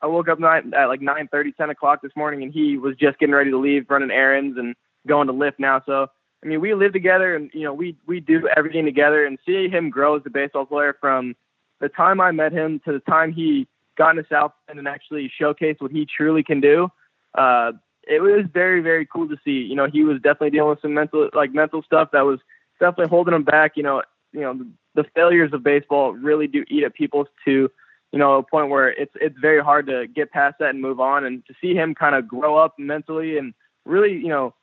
I 0.00 0.06
woke 0.06 0.28
up 0.28 0.38
night 0.38 0.64
at 0.74 0.86
like 0.86 1.00
9:30, 1.00 1.56
10 1.56 1.70
o'clock 1.70 2.02
this 2.02 2.12
morning, 2.14 2.42
and 2.42 2.52
he 2.52 2.76
was 2.76 2.96
just 2.96 3.18
getting 3.18 3.34
ready 3.34 3.50
to 3.50 3.58
leave, 3.58 3.86
running 3.88 4.10
errands 4.10 4.58
and 4.58 4.74
going 5.06 5.26
to 5.26 5.32
lift 5.32 5.58
now. 5.58 5.82
So, 5.86 6.06
I 6.44 6.46
mean, 6.46 6.60
we 6.60 6.74
live 6.74 6.92
together, 6.92 7.34
and 7.34 7.50
you 7.52 7.64
know, 7.64 7.72
we 7.72 7.96
we 8.06 8.20
do 8.20 8.48
everything 8.56 8.84
together. 8.84 9.24
And 9.24 9.38
see 9.46 9.68
him 9.68 9.90
grow 9.90 10.16
as 10.16 10.22
a 10.26 10.30
baseball 10.30 10.66
player 10.66 10.96
from 11.00 11.34
the 11.80 11.88
time 11.88 12.20
I 12.20 12.32
met 12.32 12.52
him 12.52 12.80
to 12.84 12.92
the 12.92 13.00
time 13.00 13.32
he 13.32 13.66
got 13.96 14.16
into 14.16 14.28
South 14.30 14.52
and 14.68 14.86
actually 14.86 15.30
showcased 15.40 15.80
what 15.80 15.90
he 15.90 16.06
truly 16.06 16.42
can 16.42 16.60
do. 16.60 16.88
Uh, 17.36 17.72
it 18.08 18.20
was 18.20 18.46
very 18.52 18.80
very 18.80 19.06
cool 19.06 19.28
to 19.28 19.36
see. 19.44 19.50
You 19.50 19.76
know, 19.76 19.86
he 19.86 20.02
was 20.02 20.16
definitely 20.16 20.50
dealing 20.50 20.70
with 20.70 20.82
some 20.82 20.94
mental 20.94 21.28
like 21.34 21.52
mental 21.52 21.82
stuff 21.82 22.10
that 22.12 22.24
was 22.24 22.40
definitely 22.80 23.08
holding 23.08 23.34
him 23.34 23.44
back. 23.44 23.72
You 23.76 23.82
know, 23.82 24.02
you 24.32 24.40
know 24.40 24.58
the, 24.94 25.04
failures 25.14 25.52
of 25.52 25.62
baseball 25.62 26.12
really 26.12 26.46
do 26.46 26.64
eat 26.68 26.84
at 26.84 26.94
people 26.94 27.26
to 27.44 27.70
you 28.12 28.18
know 28.18 28.36
a 28.36 28.42
point 28.42 28.70
where 28.70 28.88
it's 28.88 29.12
it's 29.20 29.38
very 29.38 29.62
hard 29.62 29.86
to 29.86 30.06
get 30.08 30.32
past 30.32 30.56
that 30.58 30.70
and 30.70 30.82
move 30.82 31.00
on. 31.00 31.24
And 31.24 31.44
to 31.46 31.54
see 31.60 31.74
him 31.74 31.94
kind 31.94 32.14
of 32.14 32.26
grow 32.26 32.56
up 32.56 32.74
mentally 32.78 33.38
and 33.38 33.54
really 33.84 34.12
you 34.12 34.28
know 34.28 34.54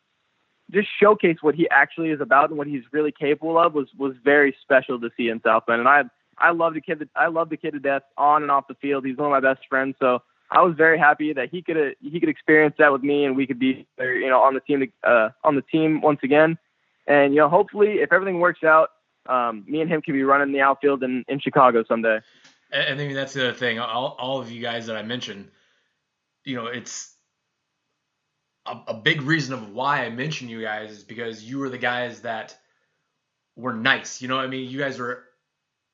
just 0.71 0.87
showcase 0.99 1.37
what 1.41 1.53
he 1.53 1.69
actually 1.69 2.09
is 2.09 2.21
about 2.21 2.49
and 2.49 2.57
what 2.57 2.67
he's 2.67 2.83
really 2.91 3.11
capable 3.11 3.59
of 3.59 3.73
was 3.73 3.87
was 3.97 4.15
very 4.23 4.55
special 4.61 4.99
to 4.99 5.09
see 5.15 5.29
in 5.29 5.41
South 5.41 5.65
Bend. 5.67 5.79
And 5.79 5.89
I 5.89 6.03
I 6.37 6.51
love 6.51 6.73
the 6.73 6.81
kid. 6.81 7.07
I 7.15 7.27
love 7.27 7.49
the 7.49 7.57
kid 7.57 7.71
to 7.71 7.79
death 7.79 8.03
on 8.17 8.41
and 8.41 8.51
off 8.51 8.67
the 8.67 8.75
field. 8.75 9.05
He's 9.05 9.17
one 9.17 9.27
of 9.27 9.31
my 9.31 9.53
best 9.53 9.65
friends. 9.69 9.95
So 9.99 10.21
I 10.51 10.61
was 10.61 10.75
very 10.75 10.99
happy 10.99 11.33
that 11.33 11.49
he 11.49 11.61
could 11.61 11.95
he 12.01 12.19
could 12.19 12.29
experience 12.29 12.75
that 12.77 12.91
with 12.91 13.03
me, 13.03 13.25
and 13.25 13.35
we 13.35 13.47
could 13.47 13.59
be 13.59 13.87
you 13.99 14.29
know 14.29 14.41
on 14.41 14.53
the 14.53 14.59
team 14.59 14.91
uh, 15.03 15.29
on 15.43 15.55
the 15.55 15.61
team 15.63 16.01
once 16.01 16.19
again. 16.23 16.57
And 17.07 17.33
you 17.33 17.39
know, 17.39 17.49
hopefully, 17.49 17.99
if 17.99 18.11
everything 18.11 18.39
works 18.39 18.63
out, 18.63 18.89
um, 19.27 19.63
me 19.67 19.81
and 19.81 19.89
him 19.89 20.01
could 20.01 20.13
be 20.13 20.23
running 20.23 20.53
the 20.53 20.61
outfield 20.61 21.03
in, 21.03 21.25
in 21.27 21.39
Chicago 21.39 21.83
someday. 21.87 22.19
And 22.71 22.99
I 22.99 23.05
mean, 23.05 23.15
that's 23.15 23.33
the 23.33 23.49
other 23.49 23.57
thing. 23.57 23.79
All, 23.79 24.15
all 24.19 24.39
of 24.39 24.51
you 24.51 24.61
guys 24.61 24.87
that 24.87 24.97
I 24.97 25.03
mentioned, 25.03 25.49
you 26.43 26.55
know, 26.55 26.67
it's 26.67 27.13
a, 28.65 28.77
a 28.87 28.93
big 28.93 29.21
reason 29.21 29.53
of 29.53 29.71
why 29.71 30.03
I 30.03 30.09
mention 30.09 30.49
you 30.49 30.61
guys 30.61 30.91
is 30.91 31.03
because 31.03 31.43
you 31.43 31.59
were 31.59 31.69
the 31.69 31.77
guys 31.77 32.21
that 32.21 32.57
were 33.55 33.73
nice. 33.73 34.21
You 34.21 34.27
know, 34.27 34.37
I 34.37 34.47
mean, 34.47 34.69
you 34.69 34.79
guys 34.79 34.99
were 34.99 35.23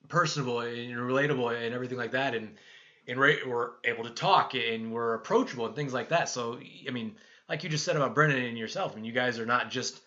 personable 0.08 0.62
and 0.62 0.94
relatable 0.96 1.56
and 1.56 1.74
everything 1.74 1.98
like 1.98 2.12
that, 2.12 2.36
and 2.36 2.56
and 3.12 3.20
we're 3.20 3.72
able 3.84 4.06
to 4.06 4.10
talk 4.10 4.54
and 4.56 4.92
we're 4.92 5.16
approachable 5.16 5.66
and 5.66 5.76
things 5.76 5.94
like 5.94 6.10
that. 6.10 6.30
So, 6.30 6.60
I 6.88 6.92
mean, 6.92 7.16
like 7.50 7.64
you 7.64 7.70
just 7.70 7.84
said 7.84 7.98
about 7.98 8.16
Brennen 8.16 8.48
and 8.48 8.58
yourself, 8.58 8.94
I 8.94 8.96
mean, 8.96 9.06
you 9.06 9.12
guys 9.12 9.38
are 9.38 9.46
not 9.46 9.70
just 9.70 10.02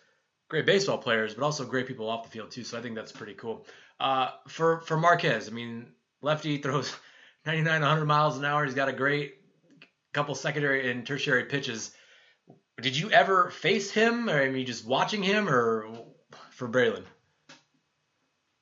great 0.48 0.64
baseball 0.64 0.98
players, 0.98 1.34
but 1.34 1.44
also 1.44 1.64
great 1.64 1.86
people 1.86 2.08
off 2.08 2.24
the 2.24 2.30
field 2.30 2.50
too. 2.50 2.64
So 2.64 2.78
I 2.78 2.82
think 2.82 2.94
that's 2.94 3.12
pretty 3.12 3.34
cool. 3.34 3.66
Uh, 4.00 4.30
for 4.48 4.80
for 4.80 4.96
Marquez, 4.96 5.48
I 5.48 5.52
mean, 5.52 5.88
lefty 6.22 6.58
throws 6.58 6.94
99, 7.46 7.82
100 7.82 8.06
miles 8.06 8.38
an 8.38 8.44
hour. 8.44 8.64
He's 8.64 8.74
got 8.74 8.88
a 8.88 8.92
great 8.92 9.34
couple 10.14 10.34
secondary 10.34 10.90
and 10.90 11.06
tertiary 11.06 11.44
pitches. 11.44 11.90
Did 12.80 12.96
you 12.96 13.10
ever 13.10 13.50
face 13.50 13.90
him, 13.90 14.30
or 14.30 14.40
I 14.40 14.48
mean, 14.48 14.66
just 14.66 14.86
watching 14.86 15.22
him, 15.22 15.48
or 15.48 15.86
for 16.50 16.68
Brailyn? 16.68 17.04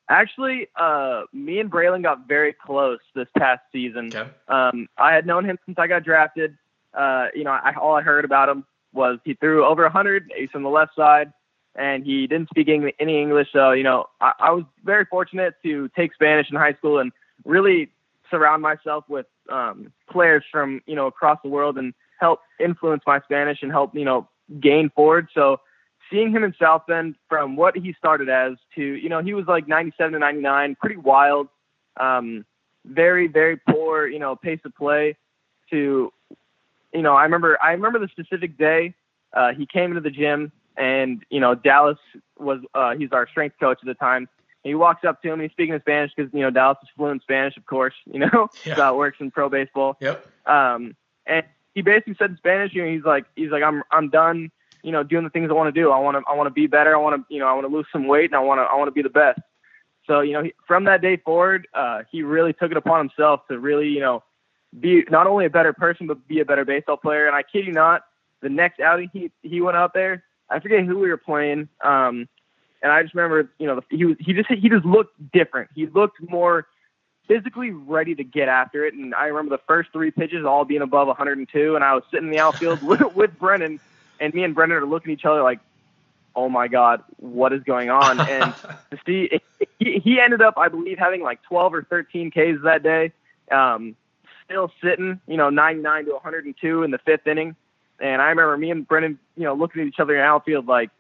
Actually, 0.09 0.69
uh, 0.77 1.23
me 1.33 1.59
and 1.61 1.71
Brailyn 1.71 2.03
got 2.03 2.27
very 2.29 2.53
close 2.53 2.99
this 3.15 3.29
past 3.39 3.63
season. 3.73 4.09
Okay. 4.15 4.29
Um, 4.49 4.89
I 4.99 5.15
had 5.15 5.27
known 5.27 5.45
him 5.45 5.59
since 5.65 5.79
I 5.79 5.87
got 5.87 6.05
drafted. 6.05 6.57
Uh, 6.93 7.29
you 7.35 7.45
know, 7.45 7.51
I, 7.51 7.75
all 7.81 7.95
I 7.95 8.03
heard 8.03 8.25
about 8.25 8.49
him 8.49 8.65
was 8.93 9.19
he 9.25 9.35
threw 9.35 9.65
over 9.65 9.83
100. 9.83 10.33
He's 10.37 10.51
from 10.51 10.65
the 10.65 10.69
left 10.69 10.95
side, 10.95 11.33
and 11.75 12.05
he 12.05 12.27
didn't 12.27 12.51
speak 12.51 12.69
any 12.69 13.23
English. 13.23 13.49
So, 13.53 13.73
you 13.73 13.85
know, 13.85 14.07
I, 14.21 14.33
I 14.39 14.51
was 14.51 14.65
very 14.85 15.07
fortunate 15.07 15.55
to 15.63 15.89
take 15.97 16.13
Spanish 16.15 16.51
in 16.51 16.57
high 16.57 16.75
school 16.75 16.99
and 16.99 17.13
really 17.45 17.91
surround 18.31 18.63
myself 18.63 19.05
with 19.09 19.27
um, 19.51 19.93
players 20.11 20.45
from 20.51 20.83
you 20.87 20.95
know 20.95 21.07
across 21.07 21.39
the 21.43 21.49
world 21.49 21.79
and 21.79 21.95
help 22.19 22.41
influence 22.59 23.03
my 23.07 23.21
Spanish 23.21 23.63
and 23.63 23.71
help 23.71 23.95
you 23.95 24.05
know 24.05 24.29
gain 24.61 24.91
forward. 24.91 25.29
So 25.35 25.61
seeing 26.13 26.31
him 26.31 26.45
in 26.45 26.55
South 26.61 26.87
Bend 26.87 27.17
from 27.29 27.57
what 27.57 27.77
he 27.77 27.95
started 27.95 28.29
as 28.29 28.53
to, 28.75 28.83
you 28.83 29.09
know, 29.09 29.23
he 29.23 29.35
was 29.35 29.47
like 29.47 29.67
97 29.67 30.13
to 30.13 30.19
99, 30.19 30.77
pretty 30.81 30.97
wild, 30.97 31.49
um, 31.99 32.45
very, 32.85 33.27
very 33.27 33.57
poor, 33.57 34.07
you 34.07 34.19
know, 34.19 34.37
pace 34.37 34.61
of 34.65 34.75
play 34.77 35.17
to, 35.71 36.13
you 36.93 37.03
know, 37.03 37.15
I 37.15 37.25
remember, 37.25 37.59
I 37.63 37.73
remember 37.73 37.99
the 37.99 38.09
specific 38.09 38.59
day, 38.59 38.95
uh, 39.33 39.53
he 39.53 39.67
came 39.67 39.91
into 39.91 40.03
the 40.03 40.11
gym 40.11 40.53
and, 40.77 41.25
you 41.31 41.41
know, 41.41 41.55
Dallas 41.55 41.99
was, 42.39 42.61
uh, 42.75 42.95
he's 42.95 43.11
our 43.13 43.27
strength 43.29 43.57
coach 43.59 43.79
at 43.81 43.87
the 43.87 43.95
time. 43.95 44.29
And 44.65 44.71
he 44.71 44.75
walks 44.77 45.05
up 45.05 45.23
to 45.23 45.33
him. 45.33 45.41
He's 45.41 45.51
speaking 45.51 45.75
in 45.75 45.81
Spanish 45.81 46.13
because 46.17 46.33
you 46.33 46.39
know 46.39 46.51
Dallas 46.51 46.79
is 46.85 46.89
fluent 46.97 47.15
in 47.15 47.21
Spanish, 47.23 47.57
of 47.57 47.67
course. 47.67 47.95
You 48.07 48.21
know, 48.21 48.49
yeah. 48.65 48.77
how 48.77 48.95
it 48.95 48.97
works 48.97 49.17
in 49.19 49.33
pro 49.33 49.49
baseball. 49.49 49.97
Yep. 49.99 50.25
Um, 50.47 50.95
and 51.27 51.45
he 51.75 51.83
basically 51.83 52.15
said 52.17 52.31
in 52.31 52.37
Spanish, 52.37 52.73
you 52.73 52.85
know, 52.85 52.93
he's 52.93 53.03
like, 53.03 53.25
he's 53.35 53.51
like, 53.51 53.65
I'm, 53.65 53.83
I'm 53.91 54.09
done 54.09 54.53
you 54.83 54.93
know, 54.93 55.03
doing 55.03 55.25
the 55.25 55.31
things 55.31 55.51
I 55.51 55.55
want 55.55 55.75
to 55.75 55.81
do. 55.81 55.91
I 55.91 55.99
want 55.99 56.17
to, 56.17 56.23
I 56.31 56.35
want 56.35 56.47
to 56.47 56.53
be 56.53 56.67
better. 56.67 56.95
I 56.95 56.99
want 56.99 57.17
to, 57.17 57.35
you 57.35 57.41
know, 57.41 57.47
I 57.47 57.53
want 57.55 57.67
to 57.67 57.73
lose 57.73 57.87
some 57.93 58.07
weight 58.07 58.31
and 58.31 58.35
I 58.35 58.41
want 58.41 58.59
to, 58.59 58.63
I 58.63 58.75
want 58.77 58.89
to 58.89 58.93
be 58.93 59.03
the 59.03 59.11
best. 59.11 59.41
So, 60.07 60.21
you 60.21 60.33
know, 60.33 60.43
he, 60.43 60.53
from 60.67 60.85
that 60.85 61.01
day 61.01 61.17
forward, 61.17 61.69
uh, 61.75 62.03
he 62.11 62.23
really 62.23 62.53
took 62.53 62.71
it 62.71 62.77
upon 62.77 63.09
himself 63.09 63.47
to 63.49 63.59
really, 63.59 63.89
you 63.89 64.01
know, 64.01 64.23
be 64.79 65.05
not 65.11 65.27
only 65.27 65.45
a 65.47 65.51
better 65.51 65.73
person, 65.73 66.07
but 66.07 66.27
be 66.27 66.41
a 66.41 66.45
better 66.45 66.65
baseball 66.65 66.97
player. 66.97 67.27
And 67.27 67.37
I 67.37 67.43
kid 67.43 67.67
you 67.67 67.73
not, 67.73 68.03
the 68.41 68.49
next 68.49 68.81
outing 68.81 69.11
he, 69.13 69.31
he 69.43 69.61
went 69.61 69.77
out 69.77 69.95
there, 69.95 70.25
I 70.51 70.59
forget 70.59 70.85
who 70.85 70.99
we 70.99 71.09
were 71.09 71.17
playing. 71.17 71.69
Um, 71.85 72.29
And 72.83 72.91
I 72.91 73.03
just 73.03 73.15
remember, 73.15 73.49
you 73.59 73.67
know, 73.69 73.81
he 73.91 74.05
was 74.05 74.17
he 74.19 74.33
just 74.33 74.51
he 74.51 74.69
just 74.69 74.85
looked 74.85 75.15
different. 75.33 75.71
He 75.75 75.87
looked 75.87 76.21
more 76.29 76.67
physically 77.29 77.71
ready 77.71 78.15
to 78.17 78.25
get 78.25 78.49
after 78.49 78.85
it. 78.85 78.95
And 78.95 79.15
I 79.15 79.27
remember 79.27 79.57
the 79.57 79.63
first 79.69 79.91
three 79.93 80.11
pitches 80.11 80.45
all 80.45 80.65
being 80.65 80.83
above 80.83 81.07
102, 81.07 81.77
and 81.77 81.85
I 81.85 81.95
was 81.95 82.03
sitting 82.11 82.27
in 82.27 82.33
the 82.33 82.41
outfield 82.41 82.83
with, 82.91 83.01
with 83.15 83.39
Brennen, 83.39 83.79
and 84.21 84.33
me 84.35 84.45
and 84.45 84.55
Brennen 84.55 84.73
are 84.73 84.87
looking 84.87 85.13
at 85.13 85.19
each 85.19 85.25
other 85.25 85.43
like, 85.43 85.61
"Oh 86.35 86.49
my 86.49 86.69
God, 86.69 87.03
what 87.17 87.53
is 87.53 87.63
going 87.63 87.91
on?" 87.91 88.21
And 88.21 88.55
to 88.91 88.99
see, 89.07 89.41
he, 89.79 89.99
he 89.99 90.21
ended 90.21 90.43
up, 90.43 90.55
I 90.57 90.69
believe, 90.69 90.99
having 90.99 91.23
like 91.23 91.43
12 91.45 91.75
or 91.75 91.83
13 91.85 92.31
Ks 92.31 92.63
that 92.65 92.83
day. 92.83 93.13
Um, 93.51 93.97
still 94.45 94.71
sitting, 94.83 95.21
you 95.27 95.37
know, 95.37 95.51
99 95.51 96.07
to 96.07 96.13
102 96.13 96.83
in 96.83 96.91
the 96.91 96.99
fifth 96.99 97.27
inning. 97.27 97.57
And 98.01 98.21
I 98.21 98.29
remember 98.31 98.57
me 98.57 98.71
and 98.71 98.87
Brennen, 98.87 99.19
you 99.37 99.45
know, 99.45 99.55
looking 99.55 99.83
at 99.83 99.89
each 99.89 100.01
other 100.01 100.15
in 100.15 100.21
the 100.21 100.25
outfield 100.25 100.67
like, 100.67 100.91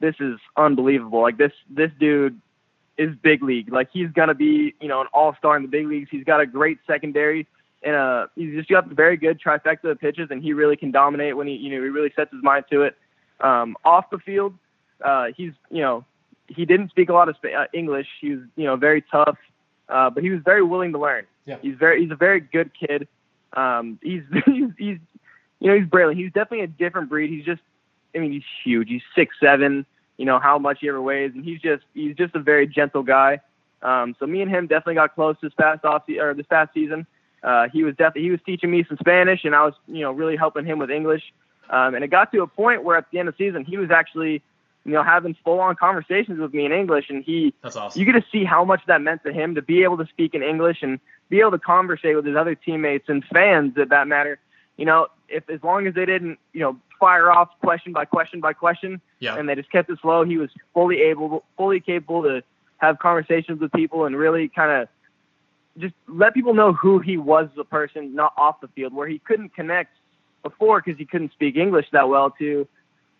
this 0.00 0.14
is 0.18 0.38
unbelievable. 0.56 1.20
Like 1.20 1.36
this, 1.36 1.52
this 1.68 1.90
dude 1.98 2.40
is 2.96 3.14
big 3.22 3.42
league. 3.42 3.72
Like 3.72 3.88
he's 3.92 4.10
gonna 4.10 4.34
be, 4.34 4.74
you 4.80 4.88
know, 4.88 5.00
an 5.00 5.06
all 5.12 5.34
star 5.36 5.56
in 5.56 5.62
the 5.62 5.68
big 5.68 5.86
leagues. 5.86 6.08
He's 6.10 6.24
got 6.24 6.40
a 6.40 6.46
great 6.46 6.78
secondary 6.86 7.46
and 7.82 7.96
uh 7.96 8.26
he's 8.36 8.54
just 8.54 8.68
got 8.68 8.86
very 8.88 9.16
good 9.16 9.40
trifecta 9.40 9.90
of 9.90 10.00
pitches 10.00 10.28
and 10.30 10.42
he 10.42 10.52
really 10.52 10.76
can 10.76 10.90
dominate 10.90 11.36
when 11.36 11.46
he 11.46 11.54
you 11.54 11.70
know, 11.70 11.82
he 11.82 11.88
really 11.88 12.12
sets 12.14 12.32
his 12.32 12.42
mind 12.42 12.64
to 12.70 12.82
it. 12.82 12.96
Um 13.40 13.76
off 13.84 14.10
the 14.10 14.18
field, 14.18 14.54
uh 15.04 15.26
he's, 15.36 15.52
you 15.70 15.82
know, 15.82 16.04
he 16.48 16.64
didn't 16.64 16.90
speak 16.90 17.08
a 17.08 17.12
lot 17.12 17.28
of 17.28 17.36
Sp- 17.38 17.54
uh, 17.56 17.66
English. 17.72 18.08
He 18.20 18.30
was, 18.30 18.40
you 18.56 18.64
know, 18.64 18.76
very 18.76 19.02
tough, 19.02 19.38
uh 19.88 20.10
but 20.10 20.22
he 20.22 20.30
was 20.30 20.40
very 20.44 20.62
willing 20.62 20.92
to 20.92 20.98
learn. 20.98 21.26
Yeah. 21.46 21.56
He's 21.62 21.76
very 21.76 22.02
he's 22.02 22.10
a 22.10 22.16
very 22.16 22.40
good 22.40 22.70
kid. 22.74 23.08
Um 23.54 23.98
he's 24.02 24.22
he's 24.46 24.70
he's 24.78 24.98
you 25.60 25.68
know, 25.68 25.76
he's 25.78 25.88
brilliant. 25.88 26.20
He's 26.20 26.32
definitely 26.32 26.62
a 26.62 26.68
different 26.68 27.08
breed. 27.08 27.30
He's 27.30 27.44
just 27.44 27.62
I 28.14 28.18
mean, 28.18 28.32
he's 28.32 28.42
huge. 28.64 28.88
He's 28.88 29.02
six 29.14 29.36
seven 29.40 29.86
you 30.20 30.26
know 30.26 30.38
how 30.38 30.58
much 30.58 30.80
he 30.82 30.88
ever 30.90 31.00
weighs, 31.00 31.32
and 31.34 31.42
he's 31.42 31.62
just 31.62 31.82
he's 31.94 32.14
just 32.14 32.34
a 32.34 32.40
very 32.40 32.66
gentle 32.66 33.02
guy. 33.02 33.40
Um, 33.80 34.14
so 34.20 34.26
me 34.26 34.42
and 34.42 34.50
him 34.50 34.66
definitely 34.66 34.96
got 34.96 35.14
close 35.14 35.34
this 35.42 35.54
past 35.58 35.82
off 35.86 36.02
or 36.10 36.34
this 36.34 36.44
past 36.44 36.74
season. 36.74 37.06
Uh, 37.42 37.68
he 37.72 37.84
was 37.84 37.94
definitely 37.96 38.22
he 38.22 38.30
was 38.30 38.40
teaching 38.44 38.70
me 38.70 38.84
some 38.86 38.98
Spanish, 38.98 39.44
and 39.44 39.54
I 39.54 39.64
was 39.64 39.74
you 39.86 40.00
know 40.00 40.12
really 40.12 40.36
helping 40.36 40.66
him 40.66 40.78
with 40.78 40.90
English. 40.90 41.22
Um, 41.70 41.94
and 41.94 42.02
it 42.02 42.08
got 42.08 42.32
to 42.32 42.42
a 42.42 42.46
point 42.46 42.84
where 42.84 42.96
at 42.96 43.06
the 43.12 43.18
end 43.18 43.28
of 43.28 43.36
the 43.36 43.46
season 43.46 43.64
he 43.64 43.78
was 43.78 43.90
actually 43.90 44.42
you 44.84 44.92
know 44.92 45.02
having 45.02 45.36
full 45.44 45.60
on 45.60 45.76
conversations 45.76 46.38
with 46.38 46.52
me 46.52 46.66
in 46.66 46.72
English, 46.72 47.06
and 47.08 47.24
he 47.24 47.54
That's 47.62 47.76
awesome. 47.76 47.98
you 47.98 48.06
get 48.06 48.20
to 48.20 48.24
see 48.30 48.44
how 48.44 48.64
much 48.64 48.82
that 48.86 49.00
meant 49.00 49.22
to 49.24 49.32
him 49.32 49.54
to 49.54 49.62
be 49.62 49.82
able 49.84 49.96
to 49.98 50.06
speak 50.06 50.34
in 50.34 50.42
English 50.42 50.78
and 50.82 51.00
be 51.28 51.40
able 51.40 51.52
to 51.52 51.58
conversate 51.58 52.16
with 52.16 52.26
his 52.26 52.36
other 52.36 52.54
teammates 52.54 53.08
and 53.08 53.24
fans 53.32 53.78
at 53.78 53.88
that 53.90 54.06
matter. 54.08 54.38
You 54.76 54.84
know, 54.86 55.08
if 55.28 55.48
as 55.48 55.62
long 55.62 55.86
as 55.86 55.94
they 55.94 56.06
didn't, 56.06 56.38
you 56.52 56.60
know, 56.60 56.76
fire 56.98 57.30
off 57.30 57.48
question 57.60 57.92
by 57.92 58.04
question 58.04 58.40
by 58.40 58.52
question, 58.52 59.00
yeah. 59.18 59.36
and 59.36 59.48
they 59.48 59.54
just 59.54 59.70
kept 59.70 59.88
it 59.88 59.98
slow. 60.02 60.24
He 60.24 60.36
was 60.36 60.50
fully 60.74 61.00
able, 61.02 61.44
fully 61.56 61.80
capable 61.80 62.22
to 62.24 62.42
have 62.78 62.98
conversations 62.98 63.60
with 63.60 63.72
people 63.72 64.04
and 64.04 64.16
really 64.16 64.48
kind 64.48 64.82
of 64.82 64.88
just 65.78 65.94
let 66.08 66.34
people 66.34 66.54
know 66.54 66.72
who 66.72 66.98
he 66.98 67.16
was 67.16 67.48
as 67.52 67.58
a 67.58 67.64
person, 67.64 68.14
not 68.14 68.32
off 68.36 68.60
the 68.60 68.68
field, 68.68 68.92
where 68.92 69.08
he 69.08 69.18
couldn't 69.18 69.54
connect 69.54 69.96
before 70.42 70.82
because 70.84 70.98
he 70.98 71.04
couldn't 71.04 71.32
speak 71.32 71.56
English 71.56 71.86
that 71.92 72.08
well. 72.08 72.30
To 72.38 72.66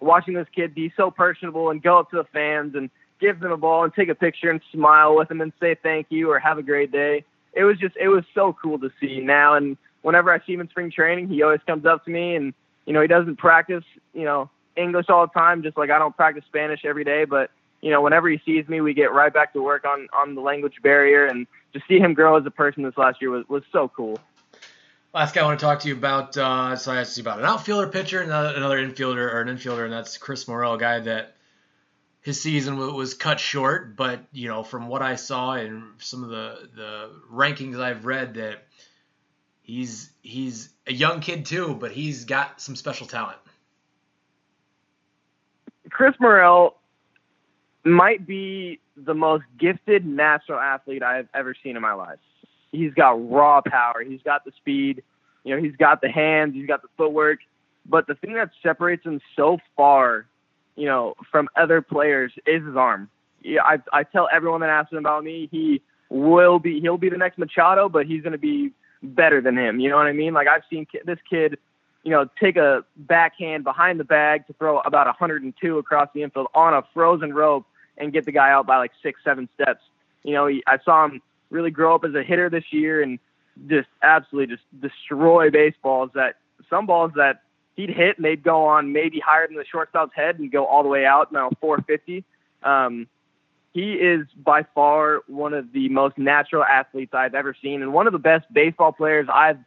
watching 0.00 0.34
this 0.34 0.48
kid 0.54 0.74
be 0.74 0.92
so 0.96 1.10
personable 1.10 1.70
and 1.70 1.82
go 1.82 1.98
up 1.98 2.10
to 2.10 2.16
the 2.16 2.24
fans 2.32 2.74
and 2.74 2.90
give 3.20 3.40
them 3.40 3.52
a 3.52 3.56
ball 3.56 3.84
and 3.84 3.94
take 3.94 4.08
a 4.08 4.14
picture 4.14 4.50
and 4.50 4.60
smile 4.72 5.16
with 5.16 5.28
them 5.28 5.40
and 5.40 5.52
say 5.60 5.76
thank 5.82 6.06
you 6.08 6.30
or 6.30 6.38
have 6.38 6.58
a 6.58 6.62
great 6.62 6.90
day. 6.90 7.24
It 7.52 7.64
was 7.64 7.78
just, 7.78 7.96
it 7.96 8.08
was 8.08 8.24
so 8.34 8.56
cool 8.60 8.78
to 8.78 8.90
see 9.00 9.20
now. 9.20 9.54
And 9.54 9.76
whenever 10.02 10.32
I 10.32 10.44
see 10.46 10.54
him 10.54 10.60
in 10.60 10.68
spring 10.68 10.90
training, 10.90 11.28
he 11.28 11.42
always 11.42 11.60
comes 11.66 11.84
up 11.84 12.04
to 12.06 12.10
me 12.10 12.34
and, 12.34 12.54
you 12.86 12.92
know, 12.92 13.02
he 13.02 13.08
doesn't 13.08 13.36
practice, 13.36 13.84
you 14.14 14.24
know, 14.24 14.48
English 14.76 15.06
all 15.08 15.26
the 15.26 15.32
time, 15.32 15.62
just 15.62 15.76
like 15.76 15.90
I 15.90 15.98
don't 15.98 16.16
practice 16.16 16.44
Spanish 16.48 16.84
every 16.84 17.04
day. 17.04 17.24
But 17.24 17.50
you 17.82 17.90
know, 17.90 18.02
whenever 18.02 18.28
he 18.28 18.40
sees 18.44 18.68
me, 18.68 18.80
we 18.80 18.94
get 18.94 19.12
right 19.12 19.32
back 19.32 19.52
to 19.54 19.62
work 19.62 19.84
on 19.84 20.08
on 20.12 20.34
the 20.34 20.40
language 20.40 20.74
barrier, 20.82 21.26
and 21.26 21.46
to 21.72 21.80
see 21.88 21.98
him 21.98 22.14
grow 22.14 22.36
as 22.36 22.46
a 22.46 22.50
person 22.50 22.82
this 22.82 22.96
last 22.96 23.20
year 23.20 23.30
was 23.30 23.48
was 23.48 23.62
so 23.72 23.88
cool. 23.88 24.18
Last 25.12 25.34
guy 25.34 25.40
I 25.40 25.44
want 25.44 25.58
to 25.58 25.66
talk 25.66 25.80
to 25.80 25.88
you 25.88 25.94
about. 25.94 26.36
Uh, 26.36 26.76
so 26.76 26.92
I 26.92 27.00
asked 27.00 27.16
you 27.16 27.22
about 27.22 27.40
an 27.40 27.44
outfielder, 27.44 27.88
pitcher, 27.88 28.20
and 28.20 28.30
another, 28.30 28.54
another 28.54 28.78
infielder 28.78 29.32
or 29.32 29.40
an 29.40 29.48
infielder, 29.48 29.84
and 29.84 29.92
that's 29.92 30.18
Chris 30.18 30.46
Morel, 30.46 30.74
a 30.74 30.78
guy 30.78 31.00
that 31.00 31.34
his 32.20 32.40
season 32.40 32.76
was 32.76 33.14
cut 33.14 33.40
short. 33.40 33.96
But 33.96 34.20
you 34.32 34.48
know, 34.48 34.62
from 34.62 34.88
what 34.88 35.02
I 35.02 35.16
saw 35.16 35.54
and 35.54 35.84
some 35.98 36.22
of 36.22 36.30
the 36.30 36.68
the 36.74 37.10
rankings 37.32 37.80
I've 37.80 38.04
read, 38.04 38.34
that 38.34 38.66
he's 39.62 40.10
he's 40.22 40.68
a 40.86 40.92
young 40.92 41.20
kid 41.20 41.46
too, 41.46 41.74
but 41.74 41.92
he's 41.92 42.24
got 42.26 42.60
some 42.60 42.76
special 42.76 43.06
talent. 43.06 43.38
Chris 45.90 46.14
Morel 46.20 46.76
might 47.84 48.26
be 48.26 48.80
the 48.96 49.14
most 49.14 49.44
gifted 49.58 50.06
natural 50.06 50.58
athlete 50.58 51.02
I've 51.02 51.28
ever 51.34 51.54
seen 51.62 51.76
in 51.76 51.82
my 51.82 51.94
life. 51.94 52.18
He's 52.72 52.92
got 52.94 53.30
raw 53.30 53.60
power. 53.62 54.02
He's 54.06 54.22
got 54.22 54.44
the 54.44 54.52
speed. 54.56 55.02
You 55.44 55.56
know, 55.56 55.62
he's 55.62 55.76
got 55.76 56.00
the 56.00 56.10
hands. 56.10 56.54
He's 56.54 56.66
got 56.66 56.82
the 56.82 56.88
footwork. 56.96 57.40
But 57.86 58.06
the 58.06 58.14
thing 58.14 58.34
that 58.34 58.50
separates 58.62 59.04
him 59.04 59.20
so 59.34 59.58
far, 59.76 60.26
you 60.76 60.86
know, 60.86 61.14
from 61.30 61.48
other 61.56 61.80
players 61.80 62.32
is 62.46 62.64
his 62.64 62.76
arm. 62.76 63.08
Yeah, 63.42 63.62
I 63.62 63.78
I 63.92 64.02
tell 64.04 64.28
everyone 64.30 64.60
that 64.60 64.70
asks 64.70 64.92
him 64.92 64.98
about 64.98 65.24
me, 65.24 65.48
he 65.50 65.80
will 66.10 66.58
be 66.58 66.80
he'll 66.80 66.98
be 66.98 67.08
the 67.08 67.16
next 67.16 67.38
Machado, 67.38 67.88
but 67.88 68.06
he's 68.06 68.22
going 68.22 68.32
to 68.32 68.38
be 68.38 68.72
better 69.02 69.40
than 69.40 69.56
him. 69.56 69.80
You 69.80 69.88
know 69.88 69.96
what 69.96 70.06
I 70.06 70.12
mean? 70.12 70.34
Like 70.34 70.46
I've 70.46 70.62
seen 70.68 70.86
this 71.06 71.18
kid 71.28 71.56
you 72.02 72.10
know, 72.10 72.26
take 72.40 72.56
a 72.56 72.84
backhand 72.96 73.64
behind 73.64 74.00
the 74.00 74.04
bag 74.04 74.46
to 74.46 74.52
throw 74.54 74.78
about 74.80 75.06
102 75.06 75.78
across 75.78 76.08
the 76.14 76.22
infield 76.22 76.46
on 76.54 76.72
a 76.74 76.82
frozen 76.94 77.32
rope 77.34 77.66
and 78.00 78.12
get 78.12 78.24
the 78.24 78.32
guy 78.32 78.50
out 78.50 78.66
by 78.66 78.78
like 78.78 78.92
six, 79.02 79.20
seven 79.22 79.48
steps. 79.54 79.82
You 80.24 80.34
know, 80.34 80.48
I 80.66 80.78
saw 80.84 81.04
him 81.04 81.22
really 81.50 81.70
grow 81.70 81.94
up 81.94 82.04
as 82.04 82.14
a 82.14 82.22
hitter 82.22 82.50
this 82.50 82.64
year 82.70 83.02
and 83.02 83.18
just 83.68 83.88
absolutely 84.02 84.56
just 84.56 84.66
destroy 84.80 85.50
baseballs 85.50 86.10
that 86.14 86.36
some 86.68 86.86
balls 86.86 87.12
that 87.16 87.42
he'd 87.76 87.90
hit 87.90 88.16
and 88.16 88.24
they'd 88.24 88.42
go 88.42 88.64
on 88.64 88.92
maybe 88.92 89.20
higher 89.20 89.46
than 89.46 89.56
the 89.56 89.64
shortstop's 89.64 90.14
head 90.14 90.38
and 90.38 90.50
go 90.50 90.66
all 90.66 90.82
the 90.82 90.88
way 90.88 91.04
out 91.04 91.32
now 91.32 91.50
450. 91.60 92.24
Um, 92.62 93.06
he 93.72 93.94
is 93.94 94.26
by 94.36 94.64
far 94.74 95.20
one 95.28 95.54
of 95.54 95.72
the 95.72 95.88
most 95.88 96.18
natural 96.18 96.64
athletes 96.64 97.14
I've 97.14 97.34
ever 97.34 97.54
seen 97.62 97.82
and 97.82 97.92
one 97.92 98.06
of 98.06 98.12
the 98.12 98.18
best 98.18 98.52
baseball 98.52 98.92
players 98.92 99.28
I've 99.32 99.58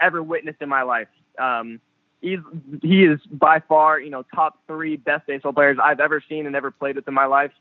ever 0.00 0.22
witnessed 0.22 0.60
in 0.60 0.68
my 0.68 0.82
life. 0.82 1.08
Um, 1.38 1.80
he's 2.20 2.40
he 2.82 3.04
is 3.04 3.20
by 3.30 3.60
far 3.60 4.00
you 4.00 4.10
know 4.10 4.24
top 4.34 4.58
three 4.66 4.96
best 4.96 5.26
baseball 5.26 5.52
players 5.52 5.78
I've 5.82 6.00
ever 6.00 6.22
seen 6.28 6.46
and 6.46 6.56
ever 6.56 6.70
played 6.70 6.96
with 6.96 7.06
in 7.06 7.14
my 7.14 7.26
life, 7.26 7.52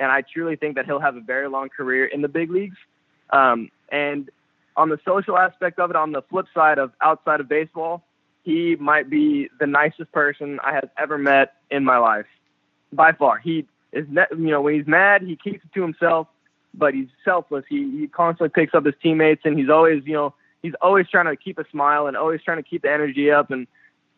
and 0.00 0.10
I 0.10 0.22
truly 0.22 0.56
think 0.56 0.74
that 0.74 0.86
he'll 0.86 0.98
have 0.98 1.14
a 1.14 1.20
very 1.20 1.48
long 1.48 1.68
career 1.68 2.06
in 2.06 2.22
the 2.22 2.28
big 2.28 2.50
leagues. 2.50 2.78
Um, 3.30 3.70
and 3.92 4.30
on 4.76 4.88
the 4.88 4.98
social 5.04 5.36
aspect 5.36 5.78
of 5.78 5.90
it, 5.90 5.96
on 5.96 6.12
the 6.12 6.22
flip 6.22 6.46
side 6.54 6.78
of 6.78 6.92
outside 7.00 7.40
of 7.40 7.48
baseball, 7.48 8.02
he 8.42 8.76
might 8.76 9.10
be 9.10 9.48
the 9.60 9.66
nicest 9.66 10.10
person 10.12 10.58
I 10.64 10.72
have 10.72 10.88
ever 10.98 11.18
met 11.18 11.54
in 11.70 11.84
my 11.84 11.98
life, 11.98 12.26
by 12.92 13.12
far. 13.12 13.38
He 13.38 13.66
is, 13.92 14.06
you 14.08 14.36
know, 14.36 14.62
when 14.62 14.74
he's 14.74 14.86
mad, 14.86 15.22
he 15.22 15.36
keeps 15.36 15.62
it 15.64 15.72
to 15.74 15.82
himself, 15.82 16.26
but 16.72 16.94
he's 16.94 17.08
selfless. 17.24 17.64
He 17.68 18.00
he 18.00 18.06
constantly 18.08 18.48
picks 18.48 18.74
up 18.74 18.86
his 18.86 18.94
teammates, 19.02 19.42
and 19.44 19.58
he's 19.58 19.68
always, 19.68 20.02
you 20.06 20.14
know, 20.14 20.34
he's 20.62 20.74
always 20.80 21.06
trying 21.08 21.26
to 21.26 21.36
keep 21.36 21.58
a 21.58 21.68
smile 21.70 22.06
and 22.06 22.16
always 22.16 22.42
trying 22.42 22.56
to 22.56 22.68
keep 22.68 22.82
the 22.82 22.90
energy 22.90 23.30
up. 23.30 23.50
And 23.50 23.66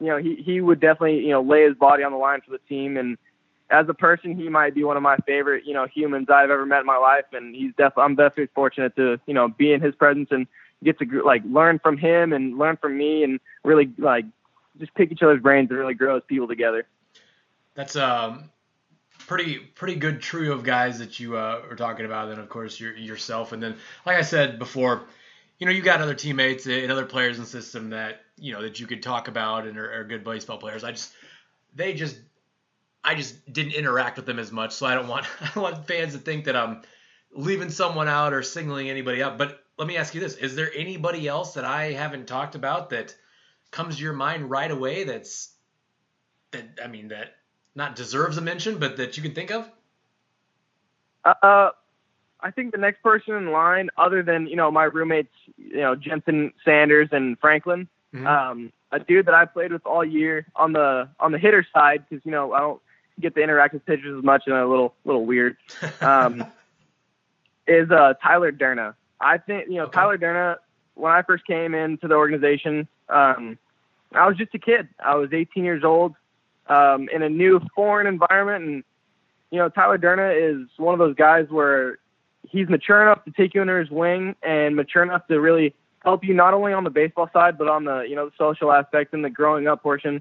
you 0.00 0.06
know, 0.06 0.18
he 0.18 0.36
he 0.36 0.60
would 0.60 0.78
definitely, 0.78 1.20
you 1.20 1.30
know, 1.30 1.42
lay 1.42 1.64
his 1.64 1.74
body 1.74 2.04
on 2.04 2.12
the 2.12 2.18
line 2.18 2.40
for 2.40 2.52
the 2.52 2.60
team. 2.68 2.96
And 2.96 3.18
as 3.72 3.88
a 3.88 3.94
person, 3.94 4.36
he 4.36 4.48
might 4.48 4.74
be 4.74 4.84
one 4.84 4.96
of 4.96 5.02
my 5.02 5.16
favorite, 5.26 5.64
you 5.64 5.72
know, 5.72 5.86
humans 5.86 6.28
I've 6.32 6.50
ever 6.50 6.66
met 6.66 6.80
in 6.80 6.86
my 6.86 6.98
life. 6.98 7.24
And 7.32 7.54
he's 7.54 7.70
definitely, 7.70 8.04
I'm 8.04 8.14
definitely 8.14 8.50
fortunate 8.54 8.94
to, 8.96 9.18
you 9.26 9.34
know, 9.34 9.48
be 9.48 9.72
in 9.72 9.80
his 9.80 9.94
presence 9.94 10.28
and 10.30 10.46
get 10.84 10.98
to 10.98 11.22
like 11.24 11.42
learn 11.46 11.78
from 11.78 11.96
him 11.96 12.32
and 12.32 12.58
learn 12.58 12.76
from 12.76 12.98
me 12.98 13.24
and 13.24 13.40
really 13.64 13.90
like 13.98 14.26
just 14.78 14.94
pick 14.94 15.10
each 15.10 15.22
other's 15.22 15.40
brains 15.40 15.70
and 15.70 15.78
really 15.78 15.94
grow 15.94 16.16
as 16.16 16.22
people 16.28 16.46
together. 16.46 16.86
That's 17.74 17.96
um 17.96 18.50
pretty 19.26 19.58
pretty 19.58 19.94
good 19.94 20.20
trio 20.20 20.52
of 20.52 20.64
guys 20.64 20.98
that 20.98 21.18
you 21.18 21.36
uh, 21.36 21.62
are 21.70 21.76
talking 21.76 22.04
about. 22.04 22.28
Then 22.28 22.38
of 22.38 22.48
course 22.48 22.78
your, 22.78 22.94
yourself, 22.96 23.52
and 23.52 23.62
then 23.62 23.76
like 24.04 24.16
I 24.16 24.22
said 24.22 24.58
before, 24.58 25.04
you 25.58 25.66
know 25.66 25.72
you 25.72 25.82
got 25.82 26.00
other 26.00 26.14
teammates 26.14 26.66
and 26.66 26.90
other 26.90 27.06
players 27.06 27.36
in 27.36 27.44
the 27.44 27.48
system 27.48 27.90
that 27.90 28.22
you 28.36 28.52
know 28.52 28.62
that 28.62 28.80
you 28.80 28.86
could 28.86 29.02
talk 29.02 29.28
about 29.28 29.66
and 29.66 29.78
are, 29.78 30.00
are 30.00 30.04
good 30.04 30.24
baseball 30.24 30.58
players. 30.58 30.84
I 30.84 30.90
just 30.90 31.12
they 31.74 31.94
just 31.94 32.18
I 33.04 33.14
just 33.14 33.52
didn't 33.52 33.72
interact 33.72 34.16
with 34.16 34.26
them 34.26 34.38
as 34.38 34.52
much, 34.52 34.72
so 34.72 34.86
I 34.86 34.94
don't 34.94 35.08
want 35.08 35.26
I 35.40 35.50
don't 35.54 35.62
want 35.62 35.86
fans 35.86 36.12
to 36.12 36.18
think 36.18 36.44
that 36.44 36.56
I'm 36.56 36.82
leaving 37.34 37.70
someone 37.70 38.08
out 38.08 38.32
or 38.32 38.42
singling 38.42 38.90
anybody 38.90 39.22
out. 39.22 39.38
But 39.38 39.62
let 39.78 39.88
me 39.88 39.96
ask 39.96 40.14
you 40.14 40.20
this: 40.20 40.36
Is 40.36 40.54
there 40.54 40.70
anybody 40.74 41.26
else 41.26 41.54
that 41.54 41.64
I 41.64 41.92
haven't 41.92 42.26
talked 42.26 42.54
about 42.54 42.90
that 42.90 43.14
comes 43.70 43.96
to 43.96 44.02
your 44.02 44.12
mind 44.12 44.50
right 44.50 44.70
away? 44.70 45.04
That's 45.04 45.54
that 46.52 46.78
I 46.82 46.86
mean 46.86 47.08
that 47.08 47.34
not 47.74 47.96
deserves 47.96 48.36
a 48.36 48.40
mention, 48.40 48.78
but 48.78 48.96
that 48.98 49.16
you 49.16 49.22
can 49.22 49.34
think 49.34 49.50
of? 49.50 49.68
Uh, 51.24 51.70
I 52.40 52.50
think 52.50 52.72
the 52.72 52.78
next 52.78 53.02
person 53.02 53.34
in 53.34 53.52
line, 53.52 53.88
other 53.96 54.22
than 54.22 54.46
you 54.46 54.56
know 54.56 54.70
my 54.70 54.84
roommates, 54.84 55.34
you 55.56 55.80
know 55.80 55.94
Jensen 55.94 56.52
Sanders 56.64 57.08
and 57.12 57.38
Franklin, 57.38 57.88
mm-hmm. 58.14 58.26
um, 58.26 58.72
a 58.90 58.98
dude 58.98 59.26
that 59.26 59.34
I 59.34 59.44
played 59.44 59.72
with 59.72 59.86
all 59.86 60.04
year 60.04 60.46
on 60.56 60.72
the 60.72 61.08
on 61.20 61.32
the 61.32 61.38
hitter 61.38 61.66
side, 61.72 62.04
because 62.08 62.24
you 62.24 62.32
know 62.32 62.52
I 62.52 62.60
don't 62.60 62.80
get 63.22 63.34
to 63.36 63.42
interact 63.42 63.74
with 63.74 63.86
pitchers 63.86 64.16
as 64.18 64.24
much 64.24 64.44
and 64.46 64.54
a 64.54 64.66
little 64.66 64.94
little 65.04 65.24
weird. 65.24 65.56
Um, 66.00 66.44
is 67.66 67.90
uh, 67.90 68.14
Tyler 68.22 68.52
Durna. 68.52 68.94
I 69.20 69.38
think 69.38 69.68
you 69.68 69.76
know 69.76 69.84
okay. 69.84 69.94
Tyler 69.94 70.18
Durna. 70.18 70.56
When 70.94 71.10
I 71.10 71.22
first 71.22 71.46
came 71.46 71.74
into 71.74 72.06
the 72.06 72.14
organization, 72.14 72.86
um, 73.08 73.58
I 74.12 74.28
was 74.28 74.36
just 74.36 74.54
a 74.54 74.58
kid. 74.58 74.88
I 75.02 75.14
was 75.14 75.32
18 75.32 75.64
years 75.64 75.84
old 75.84 76.14
um, 76.66 77.08
in 77.08 77.22
a 77.22 77.30
new 77.30 77.60
foreign 77.74 78.06
environment, 78.06 78.64
and 78.64 78.84
you 79.50 79.58
know 79.58 79.68
Tyler 79.68 79.98
Durna 79.98 80.34
is 80.36 80.68
one 80.76 80.92
of 80.92 80.98
those 80.98 81.14
guys 81.14 81.46
where 81.48 81.98
he's 82.48 82.68
mature 82.68 83.02
enough 83.02 83.24
to 83.24 83.30
take 83.30 83.54
you 83.54 83.60
under 83.60 83.78
his 83.80 83.90
wing 83.90 84.34
and 84.42 84.76
mature 84.76 85.02
enough 85.02 85.26
to 85.28 85.40
really 85.40 85.74
help 86.00 86.24
you 86.24 86.34
not 86.34 86.52
only 86.52 86.72
on 86.72 86.84
the 86.84 86.90
baseball 86.90 87.30
side 87.32 87.56
but 87.56 87.68
on 87.68 87.84
the 87.84 88.00
you 88.00 88.16
know 88.16 88.26
the 88.26 88.32
social 88.36 88.72
aspect 88.72 89.14
and 89.14 89.24
the 89.24 89.30
growing 89.30 89.66
up 89.66 89.82
portion. 89.82 90.20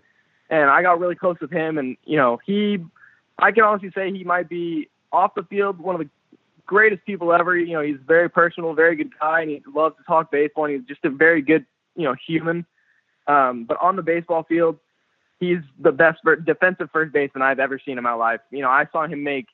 And 0.52 0.70
I 0.70 0.82
got 0.82 1.00
really 1.00 1.16
close 1.16 1.38
with 1.42 1.52
him, 1.52 1.78
and 1.78 1.98
you 2.06 2.18
know 2.18 2.40
he, 2.46 2.78
I 3.40 3.52
can 3.52 3.64
honestly 3.64 3.92
say 3.96 4.12
he 4.12 4.24
might 4.24 4.50
be 4.50 4.90
off 5.12 5.34
the 5.34 5.44
field 5.44 5.80
one 5.80 5.96
of 5.96 6.02
the 6.02 6.10
greatest 6.66 7.06
people 7.06 7.34
ever. 7.34 7.58
You 7.58 7.74
know 7.74 7.82
he's 7.82 7.98
very 8.06 8.30
personal, 8.30 8.74
very 8.74 8.96
good 8.96 9.12
guy, 9.20 9.42
and 9.42 9.50
he 9.50 9.64
loves 9.74 9.96
to 9.98 10.04
talk 10.04 10.30
baseball. 10.30 10.66
and 10.66 10.76
He's 10.76 10.88
just 10.88 11.06
a 11.06 11.10
very 11.10 11.42
good 11.42 11.66
you 11.96 12.04
know 12.04 12.16
human. 12.28 12.66
Um, 13.28 13.64
but 13.64 13.78
on 13.82 13.96
the 13.96 14.02
baseball 14.02 14.44
field, 14.44 14.78
he's 15.40 15.60
the 15.80 15.94
best 15.94 16.20
defensive 16.44 16.90
first 16.92 17.14
baseman 17.14 17.44
I've 17.44 17.60
ever 17.60 17.80
seen 17.84 17.98
in 17.98 18.04
my 18.04 18.14
life. 18.14 18.42
You 18.52 18.62
know 18.62 18.70
I 18.70 18.88
saw 18.92 19.08
him 19.08 19.24
make 19.24 19.48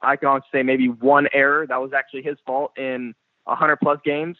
I 0.00 0.16
can 0.16 0.28
honestly 0.28 0.48
say 0.52 0.62
maybe 0.62 0.88
one 0.88 1.28
error 1.32 1.66
that 1.66 1.80
was 1.80 1.92
actually 1.92 2.22
his 2.22 2.36
fault 2.46 2.72
in 2.76 3.14
100 3.44 3.76
plus 3.76 3.98
games, 4.04 4.36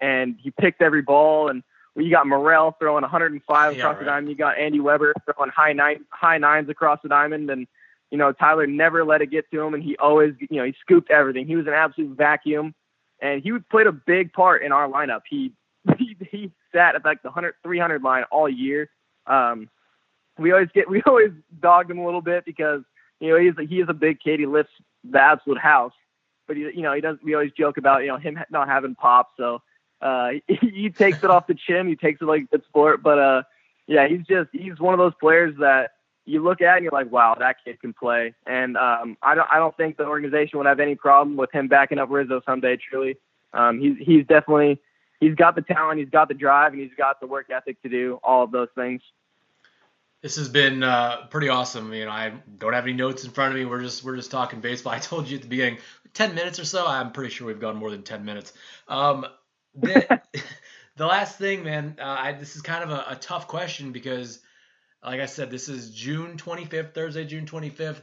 and 0.00 0.36
he 0.40 0.50
picked 0.50 0.82
every 0.82 1.02
ball. 1.02 1.48
And 1.48 1.62
you 1.96 2.10
got 2.10 2.26
Morel 2.26 2.76
throwing 2.78 3.02
105 3.02 3.72
yeah, 3.72 3.78
across 3.78 3.94
right. 3.94 3.98
the 3.98 4.04
diamond. 4.04 4.28
You 4.28 4.36
got 4.36 4.58
Andy 4.58 4.80
Weber 4.80 5.14
throwing 5.24 5.50
high 5.50 5.72
nine 5.72 6.04
high 6.10 6.38
nines 6.38 6.68
across 6.68 7.00
the 7.02 7.08
diamond, 7.08 7.50
and 7.50 7.66
you 8.10 8.18
know 8.18 8.32
Tyler 8.32 8.66
never 8.66 9.04
let 9.04 9.22
it 9.22 9.30
get 9.30 9.50
to 9.50 9.60
him, 9.60 9.74
and 9.74 9.82
he 9.82 9.96
always 9.96 10.34
you 10.38 10.58
know 10.58 10.64
he 10.64 10.74
scooped 10.80 11.10
everything. 11.10 11.46
He 11.46 11.56
was 11.56 11.66
an 11.66 11.72
absolute 11.72 12.16
vacuum, 12.16 12.74
and 13.20 13.42
he 13.42 13.52
played 13.70 13.86
a 13.86 13.92
big 13.92 14.32
part 14.32 14.62
in 14.62 14.72
our 14.72 14.88
lineup. 14.88 15.22
He 15.28 15.52
he, 15.98 16.16
he 16.30 16.52
sat 16.72 16.94
at 16.94 17.04
like 17.04 17.22
the 17.22 17.28
100 17.28 17.54
300 17.62 18.02
line 18.02 18.24
all 18.30 18.48
year. 18.48 18.88
Um, 19.26 19.68
we 20.38 20.52
always 20.52 20.68
get 20.74 20.88
we 20.90 21.02
always 21.02 21.32
dogged 21.60 21.90
him 21.90 21.98
a 21.98 22.04
little 22.04 22.22
bit 22.22 22.44
because 22.44 22.82
you 23.18 23.30
know 23.30 23.38
he's 23.38 23.68
he 23.68 23.80
is 23.80 23.88
a 23.88 23.94
big 23.94 24.20
kid. 24.20 24.40
He 24.40 24.46
lifts 24.46 24.72
the 25.04 25.20
absolute 25.20 25.58
house. 25.58 25.92
But 26.46 26.56
he, 26.56 26.62
you 26.62 26.82
know, 26.82 26.92
he 26.92 27.00
does. 27.00 27.16
We 27.22 27.34
always 27.34 27.52
joke 27.52 27.76
about 27.76 28.02
you 28.02 28.08
know 28.08 28.16
him 28.16 28.38
not 28.50 28.68
having 28.68 28.94
pop. 28.94 29.30
So 29.36 29.62
uh, 30.00 30.30
he, 30.48 30.90
takes 30.90 31.22
it 31.22 31.30
off 31.30 31.46
the 31.46 31.54
chin. 31.54 31.88
He 31.88 31.96
takes 31.96 32.20
it 32.20 32.24
like 32.24 32.46
it's 32.52 32.66
sport. 32.66 33.02
But 33.02 33.18
uh, 33.18 33.42
yeah, 33.86 34.08
he's 34.08 34.26
just 34.26 34.50
he's 34.52 34.78
one 34.78 34.94
of 34.94 34.98
those 34.98 35.14
players 35.20 35.54
that 35.58 35.92
you 36.24 36.42
look 36.42 36.60
at 36.60 36.76
and 36.76 36.84
you're 36.84 36.92
like, 36.92 37.10
wow, 37.10 37.36
that 37.38 37.56
kid 37.64 37.80
can 37.80 37.92
play. 37.92 38.34
And 38.46 38.76
um, 38.76 39.16
I 39.22 39.34
don't 39.34 39.48
I 39.50 39.58
don't 39.58 39.76
think 39.76 39.96
the 39.96 40.06
organization 40.06 40.58
would 40.58 40.66
have 40.66 40.80
any 40.80 40.94
problem 40.94 41.36
with 41.36 41.52
him 41.52 41.68
backing 41.68 41.98
up 41.98 42.10
Rizzo 42.10 42.40
someday. 42.46 42.76
Truly, 42.76 43.16
um, 43.52 43.80
he's 43.80 43.96
he's 43.98 44.26
definitely 44.26 44.80
he's 45.20 45.34
got 45.34 45.54
the 45.54 45.62
talent, 45.62 46.00
he's 46.00 46.10
got 46.10 46.28
the 46.28 46.34
drive, 46.34 46.72
and 46.72 46.80
he's 46.80 46.94
got 46.96 47.20
the 47.20 47.26
work 47.26 47.50
ethic 47.50 47.80
to 47.82 47.88
do 47.88 48.18
all 48.22 48.44
of 48.44 48.50
those 48.50 48.68
things. 48.74 49.02
This 50.22 50.36
has 50.36 50.50
been 50.50 50.82
uh, 50.82 51.26
pretty 51.30 51.48
awesome. 51.48 51.94
You 51.94 52.04
know, 52.04 52.10
I 52.10 52.32
don't 52.58 52.74
have 52.74 52.84
any 52.84 52.92
notes 52.92 53.24
in 53.24 53.30
front 53.30 53.54
of 53.54 53.58
me. 53.58 53.64
We're 53.64 53.80
just 53.80 54.04
we're 54.04 54.16
just 54.16 54.30
talking 54.30 54.60
baseball. 54.60 54.92
I 54.94 54.98
told 54.98 55.28
you 55.28 55.36
at 55.36 55.42
the 55.42 55.48
beginning, 55.48 55.78
ten 56.14 56.34
minutes 56.34 56.58
or 56.58 56.64
so. 56.64 56.86
I'm 56.86 57.12
pretty 57.12 57.30
sure 57.30 57.46
we've 57.46 57.60
gone 57.60 57.76
more 57.76 57.90
than 57.90 58.02
ten 58.02 58.24
minutes. 58.24 58.52
Um, 58.88 59.26
the, 59.74 60.20
the 60.96 61.06
last 61.06 61.38
thing, 61.38 61.64
man, 61.64 61.96
uh, 62.00 62.04
I, 62.04 62.32
this 62.32 62.56
is 62.56 62.62
kind 62.62 62.84
of 62.84 62.90
a, 62.90 63.04
a, 63.10 63.16
tough 63.16 63.48
question 63.48 63.92
because, 63.92 64.40
like 65.04 65.20
I 65.20 65.26
said, 65.26 65.50
this 65.50 65.68
is 65.68 65.90
June 65.90 66.36
25th, 66.36 66.94
Thursday, 66.94 67.24
June 67.24 67.46
25th. 67.46 68.02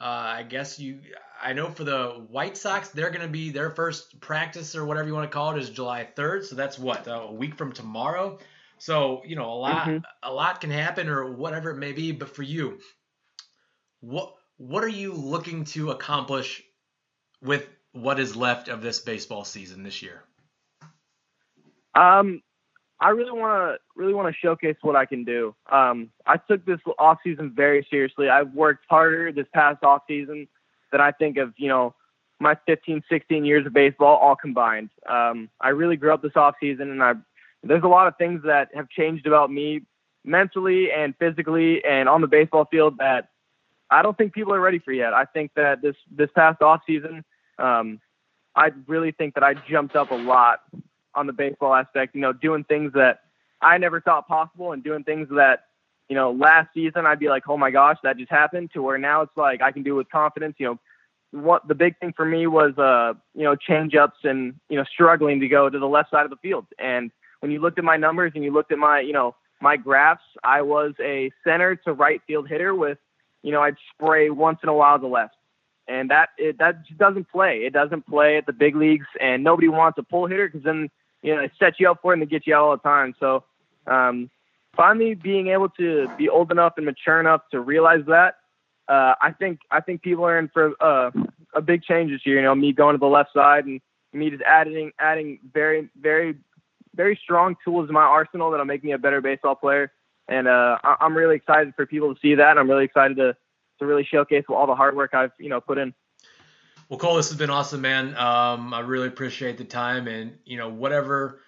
Uh, 0.00 0.04
I 0.38 0.42
guess 0.48 0.78
you. 0.78 1.00
I 1.42 1.52
know 1.52 1.70
for 1.70 1.84
the 1.84 2.24
White 2.28 2.56
Sox, 2.56 2.88
they're 2.88 3.10
going 3.10 3.22
to 3.22 3.28
be 3.28 3.50
their 3.50 3.70
first 3.70 4.20
practice 4.20 4.74
or 4.74 4.84
whatever 4.84 5.08
you 5.08 5.14
want 5.14 5.30
to 5.30 5.34
call 5.34 5.54
it 5.54 5.58
is 5.58 5.70
July 5.70 6.08
3rd. 6.16 6.44
So 6.44 6.56
that's 6.56 6.78
what 6.78 7.06
a 7.06 7.30
week 7.30 7.54
from 7.54 7.72
tomorrow. 7.72 8.38
So 8.80 9.20
you 9.26 9.36
know 9.36 9.52
a 9.52 9.54
lot 9.54 9.86
mm-hmm. 9.86 9.98
a 10.22 10.32
lot 10.32 10.62
can 10.62 10.70
happen 10.70 11.08
or 11.08 11.30
whatever 11.32 11.70
it 11.70 11.76
may 11.76 11.92
be. 11.92 12.12
But 12.12 12.34
for 12.34 12.42
you, 12.42 12.78
what 14.00 14.34
what 14.56 14.82
are 14.82 14.88
you 14.88 15.12
looking 15.12 15.64
to 15.66 15.90
accomplish 15.90 16.62
with 17.42 17.68
what 17.92 18.18
is 18.18 18.36
left 18.36 18.68
of 18.68 18.80
this 18.80 19.00
baseball 19.00 19.44
season 19.44 19.82
this 19.82 20.02
year? 20.02 20.24
Um, 21.94 22.42
I 23.00 23.10
really 23.10 23.32
want 23.32 23.52
to 23.52 23.78
really 23.96 24.12
want 24.12 24.32
to 24.32 24.38
showcase 24.38 24.76
what 24.82 24.94
I 24.94 25.06
can 25.06 25.24
do. 25.24 25.54
Um, 25.70 26.10
I 26.26 26.36
took 26.36 26.64
this 26.66 26.80
off 26.98 27.18
season 27.24 27.52
very 27.54 27.86
seriously. 27.90 28.28
I've 28.28 28.52
worked 28.52 28.84
harder 28.90 29.32
this 29.32 29.46
past 29.54 29.82
off 29.82 30.02
season 30.06 30.46
than 30.92 31.00
I 31.00 31.12
think 31.12 31.38
of, 31.38 31.54
you 31.56 31.68
know, 31.68 31.94
my 32.40 32.56
15, 32.66 33.02
16 33.08 33.44
years 33.44 33.66
of 33.66 33.72
baseball 33.72 34.16
all 34.16 34.36
combined. 34.36 34.90
Um, 35.08 35.48
I 35.60 35.70
really 35.70 35.96
grew 35.96 36.12
up 36.12 36.22
this 36.22 36.36
off 36.36 36.54
season 36.60 36.90
and 36.90 37.02
I 37.02 37.14
there's 37.62 37.82
a 37.82 37.88
lot 37.88 38.06
of 38.06 38.16
things 38.16 38.42
that 38.44 38.68
have 38.74 38.88
changed 38.88 39.26
about 39.26 39.50
me 39.50 39.82
mentally 40.24 40.90
and 40.92 41.14
physically 41.18 41.84
and 41.84 42.08
on 42.08 42.20
the 42.20 42.26
baseball 42.26 42.66
field 42.70 42.98
that 42.98 43.28
I 43.90 44.02
don't 44.02 44.16
think 44.16 44.32
people 44.32 44.54
are 44.54 44.60
ready 44.60 44.78
for 44.78 44.92
yet. 44.92 45.14
I 45.14 45.24
think 45.24 45.52
that 45.56 45.82
this 45.82 45.96
this 46.10 46.30
past 46.34 46.62
off 46.62 46.82
season, 46.86 47.24
um, 47.58 48.00
I 48.54 48.72
really 48.86 49.12
think 49.12 49.34
that 49.34 49.42
I 49.42 49.54
jumped 49.54 49.96
up 49.96 50.10
a 50.10 50.16
lot 50.16 50.60
on 51.14 51.26
the 51.26 51.32
baseball 51.32 51.74
aspect. 51.74 52.14
You 52.14 52.20
know, 52.20 52.32
doing 52.32 52.64
things 52.64 52.92
that 52.94 53.20
I 53.60 53.78
never 53.78 54.00
thought 54.00 54.28
possible 54.28 54.72
and 54.72 54.82
doing 54.82 55.04
things 55.04 55.28
that 55.30 55.64
you 56.08 56.16
know 56.16 56.32
last 56.32 56.68
season 56.74 57.06
I'd 57.06 57.18
be 57.18 57.28
like, 57.28 57.44
oh 57.48 57.56
my 57.56 57.70
gosh, 57.70 57.98
that 58.02 58.16
just 58.16 58.30
happened. 58.30 58.70
To 58.74 58.82
where 58.82 58.98
now 58.98 59.22
it's 59.22 59.36
like 59.36 59.62
I 59.62 59.72
can 59.72 59.82
do 59.82 59.94
it 59.94 59.98
with 59.98 60.10
confidence. 60.10 60.56
You 60.58 60.66
know, 60.66 60.78
what 61.42 61.66
the 61.68 61.74
big 61.74 61.98
thing 61.98 62.12
for 62.16 62.24
me 62.24 62.46
was 62.46 62.76
uh 62.78 63.14
you 63.34 63.44
know 63.44 63.54
change 63.56 63.94
ups 63.94 64.18
and 64.24 64.54
you 64.68 64.76
know 64.76 64.84
struggling 64.84 65.40
to 65.40 65.48
go 65.48 65.68
to 65.68 65.78
the 65.78 65.86
left 65.86 66.10
side 66.10 66.24
of 66.24 66.30
the 66.30 66.36
field 66.36 66.66
and 66.78 67.10
when 67.40 67.50
you 67.50 67.60
looked 67.60 67.78
at 67.78 67.84
my 67.84 67.96
numbers 67.96 68.32
and 68.34 68.44
you 68.44 68.52
looked 68.52 68.70
at 68.70 68.78
my, 68.78 69.00
you 69.00 69.12
know, 69.12 69.34
my 69.60 69.76
graphs, 69.76 70.22
I 70.44 70.62
was 70.62 70.94
a 71.00 71.30
center 71.44 71.76
to 71.76 71.92
right 71.92 72.20
field 72.26 72.48
hitter 72.48 72.74
with, 72.74 72.98
you 73.42 73.52
know, 73.52 73.60
I'd 73.60 73.76
spray 73.92 74.30
once 74.30 74.60
in 74.62 74.68
a 74.68 74.74
while 74.74 74.98
to 74.98 75.06
left. 75.06 75.34
And 75.88 76.10
that 76.10 76.28
it, 76.38 76.58
that 76.58 76.86
just 76.86 76.98
doesn't 76.98 77.28
play. 77.30 77.64
It 77.64 77.72
doesn't 77.72 78.06
play 78.06 78.36
at 78.36 78.46
the 78.46 78.52
big 78.52 78.76
leagues, 78.76 79.06
and 79.20 79.42
nobody 79.42 79.66
wants 79.66 79.98
a 79.98 80.04
pull 80.04 80.26
hitter 80.26 80.46
because 80.46 80.62
then 80.62 80.88
you 81.22 81.34
know 81.34 81.42
it 81.42 81.52
sets 81.58 81.78
you 81.78 81.90
up 81.90 81.98
for 82.02 82.12
it 82.12 82.14
and 82.14 82.22
they 82.22 82.26
get 82.26 82.46
you 82.46 82.54
out 82.54 82.64
all 82.64 82.76
the 82.76 82.82
time. 82.82 83.14
So 83.20 83.44
um, 83.86 84.30
finally 84.76 85.14
being 85.14 85.48
able 85.48 85.68
to 85.70 86.08
be 86.16 86.28
old 86.28 86.50
enough 86.50 86.74
and 86.76 86.86
mature 86.86 87.20
enough 87.20 87.42
to 87.50 87.60
realize 87.60 88.04
that, 88.06 88.36
uh, 88.88 89.14
I 89.20 89.32
think 89.38 89.60
I 89.70 89.80
think 89.80 90.02
people 90.02 90.24
are 90.24 90.38
in 90.38 90.48
for 90.48 90.72
uh, 90.80 91.10
a 91.54 91.62
big 91.62 91.82
change 91.82 92.10
this 92.10 92.24
year. 92.24 92.36
You 92.36 92.42
know, 92.42 92.54
me 92.54 92.72
going 92.72 92.94
to 92.94 92.98
the 92.98 93.06
left 93.06 93.32
side 93.32 93.66
and 93.66 93.80
me 94.12 94.30
just 94.30 94.42
adding 94.42 94.92
adding 94.98 95.38
very 95.52 95.88
very 96.00 96.36
very 96.94 97.18
strong 97.22 97.56
tools 97.64 97.88
in 97.88 97.94
my 97.94 98.02
arsenal 98.02 98.50
that'll 98.50 98.66
make 98.66 98.82
me 98.82 98.92
a 98.92 98.98
better 98.98 99.20
baseball 99.20 99.54
player. 99.54 99.92
And 100.28 100.48
uh, 100.48 100.78
I'm 100.82 101.16
really 101.16 101.36
excited 101.36 101.72
for 101.76 101.86
people 101.86 102.14
to 102.14 102.20
see 102.20 102.34
that. 102.36 102.58
I'm 102.58 102.68
really 102.68 102.84
excited 102.84 103.16
to 103.18 103.36
to 103.78 103.86
really 103.86 104.04
showcase 104.04 104.44
all 104.48 104.66
the 104.66 104.74
hard 104.74 104.96
work 104.96 105.14
I've 105.14 105.32
you 105.38 105.48
know 105.48 105.60
put 105.60 105.78
in. 105.78 105.94
Well, 106.90 106.98
Cole, 106.98 107.16
this 107.16 107.28
has 107.28 107.38
been 107.38 107.50
awesome, 107.50 107.80
man. 107.82 108.16
Um, 108.16 108.74
I 108.74 108.80
really 108.80 109.06
appreciate 109.06 109.56
the 109.56 109.64
time, 109.64 110.08
and 110.08 110.36
you 110.44 110.58
know 110.58 110.68
whatever 110.68 111.40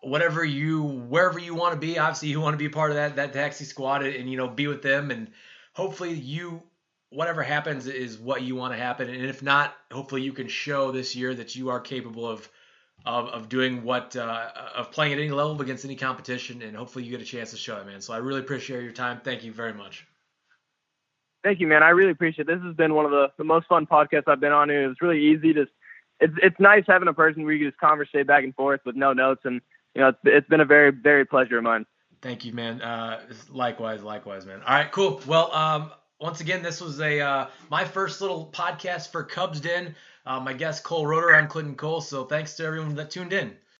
whatever 0.00 0.44
you 0.44 0.82
wherever 0.82 1.38
you 1.38 1.54
want 1.54 1.74
to 1.74 1.78
be 1.78 1.96
obviously 1.96 2.28
you 2.28 2.40
want 2.40 2.54
to 2.54 2.58
be 2.58 2.68
part 2.68 2.90
of 2.90 2.96
that 2.96 3.14
that 3.14 3.32
taxi 3.32 3.64
squad 3.64 4.02
and, 4.02 4.16
and 4.16 4.28
you 4.28 4.36
know 4.36 4.48
be 4.48 4.66
with 4.66 4.82
them 4.82 5.12
and 5.12 5.30
hopefully 5.74 6.12
you 6.12 6.60
whatever 7.10 7.40
happens 7.40 7.86
is 7.86 8.18
what 8.18 8.42
you 8.42 8.56
want 8.56 8.72
to 8.72 8.76
happen 8.76 9.08
and 9.08 9.24
if 9.24 9.44
not 9.44 9.76
hopefully 9.92 10.20
you 10.22 10.32
can 10.32 10.48
show 10.48 10.90
this 10.90 11.14
year 11.14 11.32
that 11.32 11.54
you 11.54 11.68
are 11.68 11.78
capable 11.78 12.26
of 12.26 12.48
of, 13.04 13.28
of 13.28 13.48
doing 13.48 13.84
what 13.84 14.16
uh, 14.16 14.48
of 14.74 14.90
playing 14.90 15.12
at 15.12 15.18
any 15.18 15.30
level 15.30 15.60
against 15.60 15.84
any 15.84 15.96
competition, 15.96 16.62
and 16.62 16.76
hopefully 16.76 17.04
you 17.04 17.10
get 17.10 17.20
a 17.20 17.24
chance 17.24 17.50
to 17.50 17.56
show 17.56 17.76
it, 17.78 17.86
man. 17.86 18.00
So 18.00 18.12
I 18.12 18.18
really 18.18 18.40
appreciate 18.40 18.82
your 18.82 18.92
time. 18.92 19.20
Thank 19.24 19.44
you 19.44 19.52
very 19.52 19.74
much. 19.74 20.06
Thank 21.42 21.60
you, 21.60 21.66
man. 21.66 21.82
I 21.82 21.90
really 21.90 22.12
appreciate 22.12 22.48
it. 22.48 22.54
This 22.54 22.62
has 22.64 22.76
been 22.76 22.94
one 22.94 23.04
of 23.04 23.10
the, 23.10 23.32
the 23.36 23.44
most 23.44 23.66
fun 23.66 23.86
podcasts 23.86 24.28
I've 24.28 24.40
been 24.40 24.52
on. 24.52 24.70
It 24.70 24.86
was 24.86 24.96
really 25.00 25.20
easy 25.20 25.52
to. 25.54 25.66
It's 26.20 26.34
it's 26.40 26.60
nice 26.60 26.84
having 26.86 27.08
a 27.08 27.12
person 27.12 27.42
where 27.42 27.52
you 27.52 27.58
can 27.60 27.68
just 27.68 27.80
conversate 27.80 28.28
back 28.28 28.44
and 28.44 28.54
forth 28.54 28.80
with 28.86 28.94
no 28.94 29.12
notes, 29.12 29.42
and 29.44 29.60
you 29.94 30.00
know 30.00 30.08
it's 30.08 30.18
it's 30.24 30.48
been 30.48 30.60
a 30.60 30.64
very 30.64 30.90
very 30.92 31.24
pleasure 31.24 31.58
of 31.58 31.64
mine. 31.64 31.84
Thank 32.20 32.44
you, 32.44 32.52
man. 32.52 32.80
Uh, 32.80 33.20
likewise, 33.50 34.04
likewise, 34.04 34.46
man. 34.46 34.60
All 34.60 34.74
right, 34.74 34.92
cool. 34.92 35.20
Well, 35.26 35.52
um, 35.52 35.90
once 36.20 36.40
again, 36.40 36.62
this 36.62 36.80
was 36.80 37.00
a 37.00 37.20
uh, 37.20 37.46
my 37.70 37.84
first 37.84 38.20
little 38.20 38.48
podcast 38.54 39.10
for 39.10 39.24
Cubs 39.24 39.60
Den. 39.60 39.96
Uh, 40.24 40.38
my 40.38 40.52
guest 40.52 40.84
Cole 40.84 41.04
Roederer, 41.04 41.36
I'm 41.36 41.48
Clinton 41.48 41.74
Cole. 41.74 42.00
So 42.00 42.24
thanks 42.24 42.54
to 42.54 42.64
everyone 42.64 42.94
that 42.94 43.10
tuned 43.10 43.32
in. 43.32 43.56